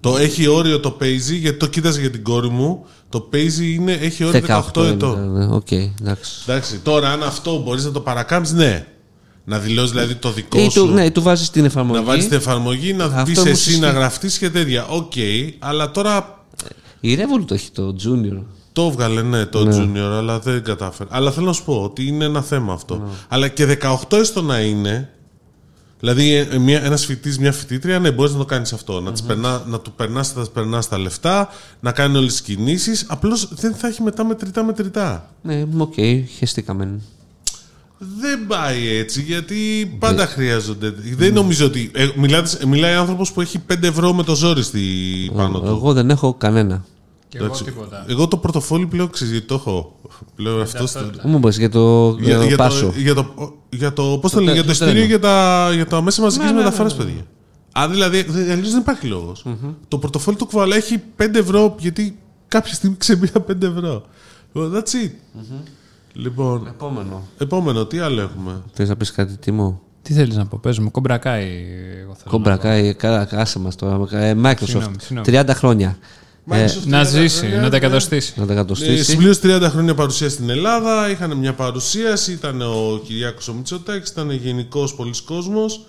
[0.00, 2.84] Το έχει όριο το Payzy, γιατί το κοίταζε για την κόρη μου.
[3.08, 5.32] Το Payzy είναι, έχει όριο 18, είναι, ετών.
[5.32, 6.32] ναι, Οκ, εντάξει.
[6.46, 8.86] Εντάξει, τώρα αν αυτό μπορείς να το παρακάμψεις, ναι.
[9.50, 10.80] Να δηλώσεις δηλαδή το δικό Ή σου.
[10.86, 11.98] του, ναι, του βάζεις την εφαρμογή.
[11.98, 13.80] να βάλει την εφαρμογή, να Αυτό μπει όμως εσύ ισχύει.
[13.80, 14.86] να γραφτείς και τέτοια.
[14.86, 15.12] Οκ,
[15.58, 16.44] αλλά τώρα
[17.00, 18.42] Η Revolut το έχει το Junior.
[18.72, 21.08] το έβγαλε, ναι, το Junior, αλλά δεν κατάφερε.
[21.12, 22.94] Αλλά θέλω να σου πω ότι είναι ένα θέμα αυτό.
[22.96, 23.02] Ναι.
[23.28, 23.78] Αλλά και
[24.08, 25.08] 18 έστω να είναι.
[26.00, 29.00] Δηλαδή, ε, μια, ένας φοιτητής, μια φοιτήτρια, ναι, μπορείς να το κάνεις αυτό.
[29.00, 31.48] Να, τις περνά, να του περνάς, τα περνάς τα λεφτά,
[31.80, 33.04] να κάνει όλες τις κινήσεις.
[33.08, 35.30] Απλώς δεν θα έχει μετά μετρητά μετρητά.
[35.42, 35.94] Ναι, οκ,
[36.38, 37.00] χεστήκαμε.
[38.20, 40.94] Δεν πάει έτσι, γιατί πάντα χρειάζονται.
[41.16, 41.90] Δεν νομίζω ότι.
[41.94, 44.80] Ε, μιλάτε, μιλάει άνθρωπος που έχει 5 ευρώ με το ζόρι στη
[45.34, 45.66] πάνω του.
[45.66, 46.84] Εγώ δεν έχω κανένα.
[47.28, 47.64] Και εγώ Εντάξει.
[47.64, 48.04] τίποτα.
[48.08, 50.00] Εγώ το πορτοφόλι πλέον ξέρεις γιατί το έχω.
[50.34, 50.86] Πλέον αυτό.
[50.86, 52.92] στο- Μου πες για το, για το πάσο.
[52.96, 55.06] για το, για το, πώς το Το λένε, τε- για το το εισιτήριο τρένο.
[55.06, 57.04] για τα, για τα μέσα μαζικής Ναι, ναι, ναι, μεταφοράς, ναι.
[57.04, 57.22] παιδιά.
[57.72, 59.44] Αν δηλαδή, δε- αλλιώς δεν υπάρχει λόγος.
[59.88, 64.02] Το πορτοφόλι του κουβαλά έχει 5 ευρώ, γιατί κάποια στιγμή ξεμπήρα 5 ευρώ.
[64.54, 65.10] Well, That's it.
[66.12, 67.22] Λοιπόν, Επόμενο.
[67.38, 69.80] επόμενο, τι άλλο έχουμε; Θες να πεις κάτι τιμό.
[70.02, 71.46] Τι θέλεις να πω, πες μου, κομπρακάει.
[72.02, 72.62] Εγώ θέλω Κόμπρα, να πω.
[72.62, 73.94] κάει, καλά, άσε μας τώρα.
[74.18, 75.24] Ε, Microsoft, Συγγνώμη, συγγνώμη.
[75.26, 75.98] 30 χρόνια.
[76.50, 77.76] Ε, Microsoft Να 30 ζήσει, χρόνια, να τα ναι.
[77.76, 78.32] εκατοστήσει.
[78.36, 79.04] να τα Ε, κατοστήσει.
[79.04, 84.30] Συμπλήρωσε 30 χρόνια παρουσία στην Ελλάδα, είχαν μια παρουσίαση, ήταν ο Κυριάκος ο Μητσοτάκης, ήταν
[84.30, 85.80] γενικός πολλής κόσμος.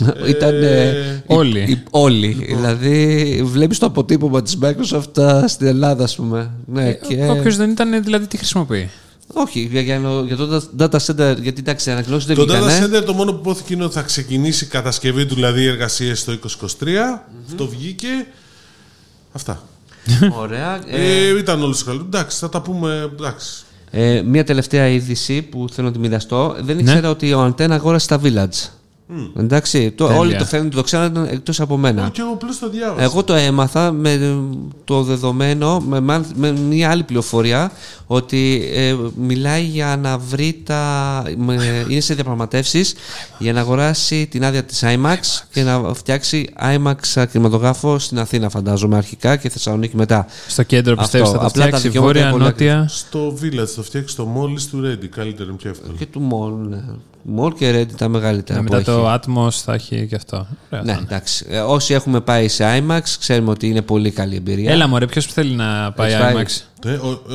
[0.28, 1.58] Ήταν Ε, Όλοι.
[1.60, 2.32] οι- όλοι.
[2.48, 6.50] Δηλαδή, βλέπεις το αποτύπωμα της Microsoft α, στην Ελλάδα, ας πούμε.
[6.66, 7.26] Ναι, και...
[7.30, 8.90] Όποιος δεν ήταν, δηλαδή, τι χρησιμοποιεί.
[9.32, 12.78] Όχι, για, για, για το data center, γιατί εντάξει, ανακοινώσεις δεν Το βγήκανε.
[12.80, 16.18] data center το μόνο που υπόθηκε είναι ότι θα ξεκινήσει η κατασκευή του, δηλαδή εργασίες
[16.20, 16.86] στο 2023.
[17.48, 18.26] Αυτό βγήκε.
[19.32, 19.62] Αυτά.
[20.42, 20.80] Ωραία.
[20.88, 22.02] Ε, Ε, ήταν όλος καλός.
[22.02, 23.10] Εντάξει, θα τα πούμε.
[23.12, 23.62] Εντάξει.
[23.90, 26.56] ε, μία τελευταία είδηση που θέλω να τη μοιραστώ.
[26.60, 28.68] Δεν ήξερα ότι ο Αντένα αγόρασε τα Village.
[29.36, 30.20] Εντάξει, το, Τέλεια.
[30.20, 32.10] όλοι το φαίνεται, το ξέρανε εκτός από μένα.
[32.12, 33.02] Και εγώ απλώ το διάβασα.
[33.02, 34.38] Εγώ το έμαθα με
[34.84, 37.72] το δεδομένο, με, μαν- με μια άλλη πληροφορία,
[38.06, 41.22] ότι ε, μιλάει για να βρει τα...
[41.36, 42.94] με- είναι σε διαπραγματεύσεις
[43.38, 45.18] για να αγοράσει την άδεια της IMAX
[45.52, 50.26] και να φτιάξει IMAX κινηματογράφο στην Αθήνα φαντάζομαι αρχικά και Θεσσαλονίκη μετά.
[50.48, 53.34] Στο κέντρο Αυτό, πιστεύεις θα το απλά τα φτιάξει δικαιώματα είναι βόρεια, πολύ νότια; Στο
[53.42, 55.06] Village το φτιάξει στο μόλι του Ready.
[55.06, 55.92] Καλύτερο είναι πιο εύκολο.
[55.98, 56.52] Και του Μόλ,
[57.24, 57.32] ναι.
[57.34, 59.00] Μόλ και Ρέντη τα μεγαλύτερα Ναι, που μετά έχει.
[59.00, 60.36] το Atmos θα έχει και αυτό.
[60.70, 61.06] Ωραία Ναι, θα είναι.
[61.10, 61.46] εντάξει.
[61.48, 64.70] Ε, όσοι έχουμε πάει σε IMAX ξέρουμε ότι είναι πολύ καλή εμπειρία.
[64.72, 66.44] Έλα μωρέ, ποιος θέλει να πάει Έχεις πάει;
[66.84, 66.88] IMAX.
[66.88, 67.34] Ε, ο- ε,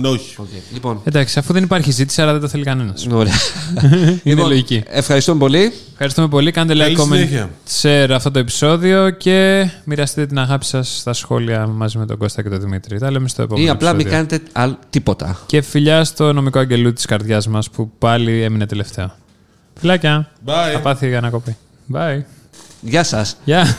[0.00, 0.34] μ, όχι.
[0.38, 3.06] Οκ, Λοιπόν, Εντάξει, αφού δεν υπάρχει ζήτηση, άρα δεν το θέλει κανένας.
[3.10, 3.32] ωραία.
[3.82, 4.82] Είναι Λοιπόν, λογική.
[4.86, 5.72] Ευχαριστούμε πολύ.
[5.92, 6.50] Ευχαριστούμε πολύ.
[6.50, 7.50] Κάντε like, Καλή comment, συνέχεια.
[7.82, 12.42] share αυτό το επεισόδιο και μοιραστείτε την αγάπη σας στα σχόλια μαζί με τον Κώστα
[12.42, 12.98] και τον Δημήτρη.
[12.98, 14.26] Τα λέμε στο επόμενο Ή απλά μην επεισόδιο.
[14.28, 15.38] κάνετε αλ- τίποτα.
[15.46, 19.14] Και φιλιά στο νομικό αγγελού της καρδιάς μας που πάλι έμεινε τελευταίο.
[19.80, 20.30] Φιλάκια.
[20.46, 20.50] Bye.
[20.72, 21.56] Θα πάθει για να κοπεί.
[21.92, 22.20] Bye.
[22.80, 23.36] Γεια σας.
[23.44, 23.66] Γεια.